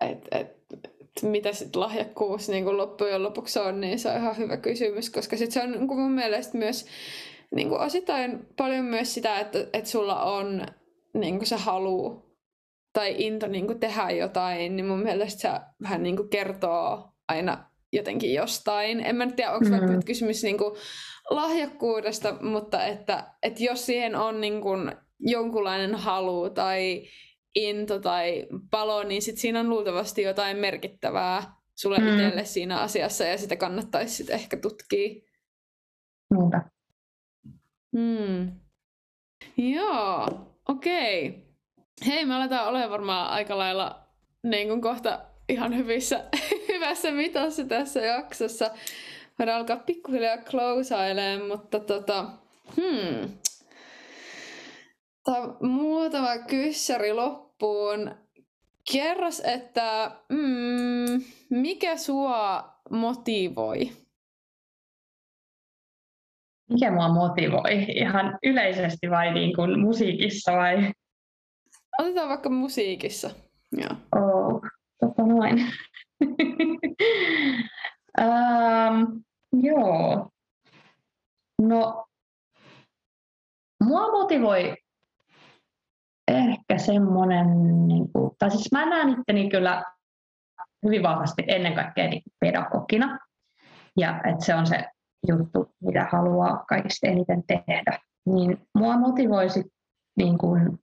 [0.01, 4.37] et, et, et, mitä sitten lahjakkuus niin kuin loppujen lopuksi on, niin se on ihan
[4.37, 6.87] hyvä kysymys, koska sit se on niin kuin mun mielestä myös
[7.55, 10.67] niin kuin osittain paljon myös sitä, että, että sulla on
[11.15, 12.23] niin kuin se halu
[12.93, 15.49] tai into niin kuin tehdä jotain, niin mun mielestä se
[15.83, 19.01] vähän niin kuin kertoo aina jotenkin jostain.
[19.01, 20.05] En mä nyt tiedä, onko mm.
[20.07, 20.75] kysymys niin kuin
[21.31, 27.03] lahjakkuudesta, mutta että, että jos siihen on niin kuin jonkunlainen halu tai
[27.55, 32.09] into tai palo, niin sit siinä on luultavasti jotain merkittävää sulle mm.
[32.09, 35.09] itselle siinä asiassa ja sitä kannattaisi sitten ehkä tutkia.
[36.35, 36.63] Niinpä.
[37.97, 38.61] Hmm.
[39.57, 40.29] Joo,
[40.69, 41.29] okei.
[41.29, 41.43] Okay.
[42.07, 44.07] Hei, me aletaan olemaan varmaan aika lailla
[44.43, 46.25] niin kuin kohta ihan hyvissä,
[46.69, 48.71] hyvässä mitassa tässä jaksossa.
[49.39, 52.25] Voidaan alkaa pikkuhiljaa closailemaan, mutta tota,
[52.77, 53.29] hmm.
[55.25, 58.15] Tämä muutama kyssäri loppuun.
[58.93, 63.93] Kerros, että mm, mikä sua motivoi?
[66.71, 67.85] Mikä mua motivoi?
[67.89, 70.93] Ihan yleisesti vai niin kuin musiikissa vai?
[71.99, 73.31] Otetaan vaikka musiikissa.
[73.77, 73.97] Joo.
[74.23, 74.61] Oh,
[75.03, 75.67] tota noin.
[78.21, 79.23] um,
[79.53, 80.29] joo.
[81.63, 82.07] No,
[83.85, 84.77] mua motivoi
[86.29, 87.47] ehkä semmoinen,
[87.89, 89.85] niin kuin, tai siis mä näen itteni kyllä
[90.83, 93.19] hyvin vahvasti ennen kaikkea niin pedagogina.
[93.97, 94.85] Ja että se on se
[95.29, 97.99] juttu, mitä haluaa kaikista eniten tehdä.
[98.27, 99.65] Niin mua motivoisi
[100.17, 100.79] niin kuin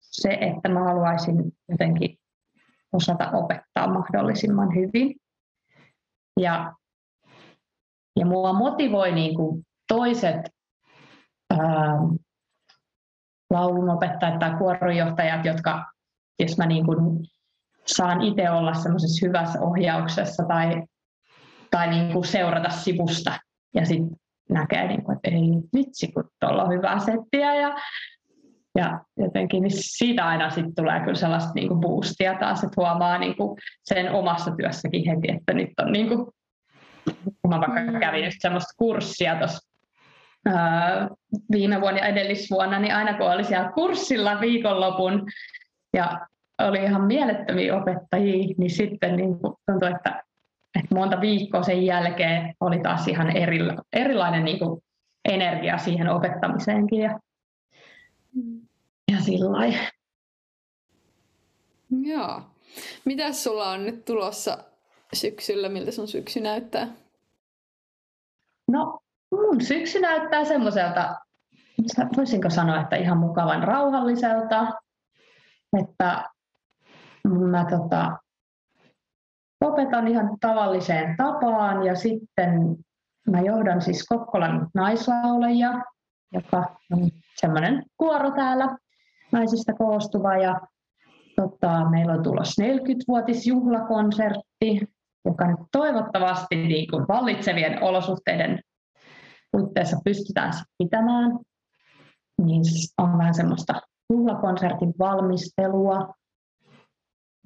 [0.00, 2.19] se, että mä haluaisin jotenkin
[2.92, 5.16] osata opettaa mahdollisimman hyvin.
[6.40, 6.74] Ja,
[8.16, 10.40] ja mua motivoi niin kuin toiset
[11.50, 11.98] ää,
[13.50, 15.84] laulunopettajat tai kuoronjohtajat, jotka,
[16.38, 16.98] jos mä niin kuin
[17.86, 20.82] saan itse olla semmoisessa hyvässä ohjauksessa tai,
[21.70, 23.38] tai niin kuin seurata sivusta
[23.74, 24.16] ja sitten
[24.48, 25.42] näkee, niin kuin, että ei
[25.76, 27.74] vitsi, kun tuolla on hyvää settiä ja,
[28.74, 33.18] ja jotenkin niin siitä aina sitten tulee kyllä sellaista niin kuin boostia taas, että huomaa
[33.18, 36.26] niin kuin sen omassa työssäkin heti, että nyt on niin kuin,
[37.24, 38.00] kun mä vaikka mm.
[38.00, 39.70] kävin just semmoista kurssia tuossa
[41.52, 45.26] viime vuonna ja edellisvuonna, niin aina kun oli siellä kurssilla viikonlopun
[45.94, 46.26] ja
[46.58, 49.34] oli ihan mielettömiä opettajia, niin sitten niin
[49.66, 50.22] tuntui, että,
[50.78, 54.80] että monta viikkoa sen jälkeen oli taas ihan erila, erilainen niin kuin
[55.28, 57.00] energia siihen opettamiseenkin.
[57.00, 57.18] Ja,
[59.12, 59.50] ja sillä
[61.90, 62.42] Joo.
[63.04, 64.58] Mitäs sulla on nyt tulossa
[65.12, 65.68] syksyllä?
[65.68, 66.88] Miltä sun syksy näyttää?
[68.70, 69.00] No,
[69.32, 71.16] mun syksy näyttää semmoiselta,
[72.16, 74.66] voisinko sanoa, että ihan mukavan rauhalliselta.
[75.80, 76.30] Että
[77.28, 78.18] mä tota,
[79.60, 82.76] opetan ihan tavalliseen tapaan ja sitten
[83.30, 85.70] mä johdan siis Kokkolan naislaulajia,
[86.32, 87.10] joka on
[87.40, 88.76] semmoinen kuoro täällä
[89.32, 90.60] naisista koostuva ja
[91.36, 94.80] tota, meillä on tulossa 40-vuotisjuhlakonsertti,
[95.24, 98.60] joka nyt toivottavasti niin kuin vallitsevien olosuhteiden
[99.52, 101.38] puitteissa pystytään pitämään.
[102.42, 102.62] Niin
[102.98, 106.14] on vähän semmoista juhlakonsertin valmistelua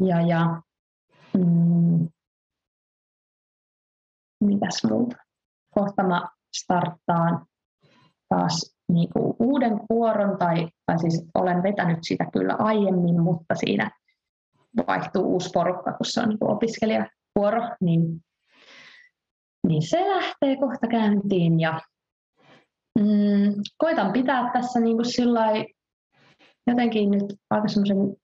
[0.01, 0.62] ja, ja
[1.35, 2.09] mm,
[4.41, 5.16] mitäs muuta?
[5.70, 7.47] Kohta mä starttaan
[8.28, 13.91] taas niin kuin uuden kuoron, tai, tai siis olen vetänyt sitä kyllä aiemmin, mutta siinä
[14.87, 18.20] vaihtuu uusi porukka, kun se on niin opiskelijakuoro, niin,
[19.66, 21.80] niin se lähtee kohta käyntiin ja
[22.99, 25.66] mm, koitan pitää tässä niin kuin sillai,
[26.66, 28.16] jotenkin nyt aika semmoisen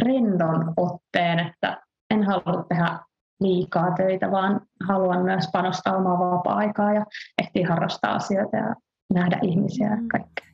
[0.00, 2.98] rendon otteen, että en halua tehdä
[3.40, 7.04] liikaa töitä, vaan haluan myös panostaa omaa vapaa-aikaa ja
[7.42, 8.74] ehtiä harrastaa asioita ja
[9.14, 10.08] nähdä ihmisiä ja mm.
[10.08, 10.46] kaikkea.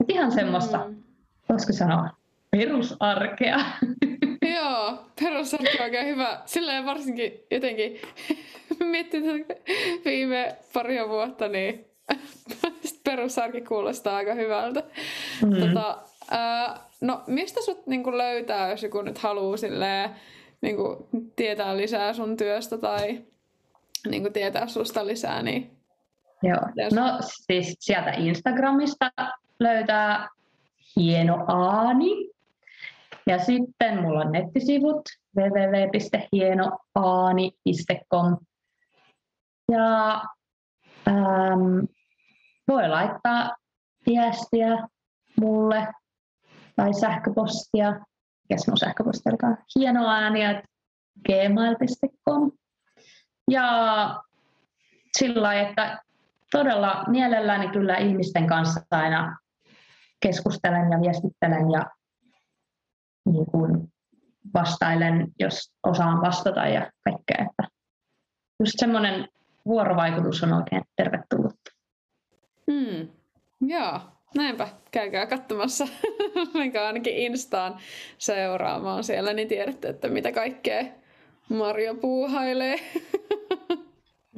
[0.00, 1.02] Et ihan semmoista, mm.
[1.48, 2.08] voisiko sanoa,
[2.50, 3.60] perusarkea.
[4.54, 6.42] Joo, perusarkea on oikein hyvä.
[6.46, 8.00] Silleen varsinkin jotenkin
[8.90, 9.22] miettii
[10.04, 11.84] viime pari vuotta, niin
[13.04, 14.82] perusarki kuulostaa aika hyvältä.
[15.44, 15.60] Mm.
[15.60, 15.98] Tota,
[16.30, 20.10] ää, no, mistä sut niinku löytää, jos joku nyt haluaa silleen,
[20.60, 23.20] niinku, tietää lisää sun työstä tai
[24.08, 25.79] niinku, tietää susta lisää, niin
[26.42, 26.60] Joo.
[26.94, 29.10] No siis sieltä Instagramista
[29.60, 30.28] löytää
[30.96, 32.30] hieno Aani.
[33.26, 35.00] Ja sitten mulla on nettisivut
[35.36, 38.36] www.hienoaani.com.
[39.72, 40.22] Ja
[41.08, 41.78] ähm,
[42.68, 43.56] voi laittaa
[44.06, 44.88] viestiä
[45.40, 45.88] mulle
[46.76, 48.00] tai sähköpostia.
[48.48, 49.56] Mikäs mun sähköposti alkaa?
[49.78, 50.62] Hienoääniä
[51.26, 52.52] gmail.com.
[53.50, 54.16] Ja
[55.18, 56.02] sillä että
[56.50, 59.38] todella mielelläni kyllä ihmisten kanssa aina
[60.20, 61.86] keskustelen ja viestittelen ja
[63.26, 63.92] niin kuin
[64.54, 67.46] vastailen, jos osaan vastata ja kaikkea.
[67.50, 67.62] Että
[68.60, 69.28] just semmoinen
[69.66, 71.54] vuorovaikutus on oikein tervetullut.
[72.70, 73.08] Hmm.
[73.60, 74.00] Joo,
[74.34, 75.88] Näinpä, käykää katsomassa,
[76.54, 77.78] mikä ainakin Instaan
[78.18, 80.84] seuraamaan siellä, niin tiedätte, että mitä kaikkea
[81.48, 82.76] Marjo puuhailee.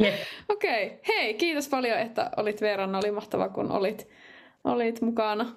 [0.00, 0.14] Yep.
[0.48, 0.98] Okei, okay.
[1.08, 2.94] hei, kiitos paljon, että olit Veeran.
[2.94, 4.08] Oli mahtava, kun olit,
[4.64, 5.56] olit mukana.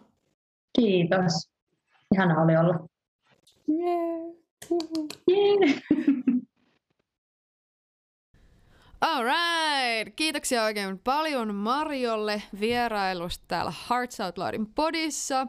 [0.82, 1.50] Kiitos.
[2.14, 2.88] Ihana oli olla.
[3.70, 4.36] Yeah.
[5.32, 5.82] Yeah.
[9.02, 10.16] Alright!
[10.16, 15.48] Kiitoksia oikein paljon Marjolle vierailusta täällä Hearts Out Loudin podissa.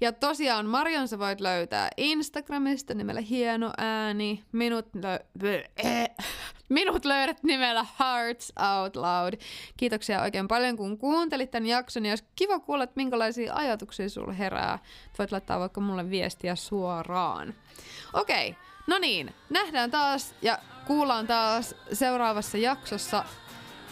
[0.00, 4.44] Ja tosiaan Marion sä voit löytää Instagramista nimellä Hieno ääni.
[4.52, 5.24] Minut, lö-
[6.70, 9.34] Minut löydät nimellä Hearts Out Loud.
[9.76, 12.06] Kiitoksia oikein paljon kun kuuntelit tämän jakson.
[12.06, 14.78] Ja olisi kiva kuulla, että minkälaisia ajatuksia sulla herää.
[15.18, 17.54] Voit laittaa vaikka mulle viestiä suoraan.
[18.12, 18.62] Okei, okay.
[18.86, 19.34] no niin.
[19.50, 23.24] Nähdään taas ja kuullaan taas seuraavassa jaksossa.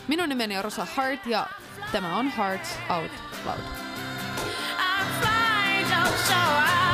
[0.09, 1.47] Minun nimeni on Rosa Hart ja
[1.93, 3.13] tämä on Hearts Out
[3.45, 3.59] Loud.
[4.79, 6.88] I'm flying,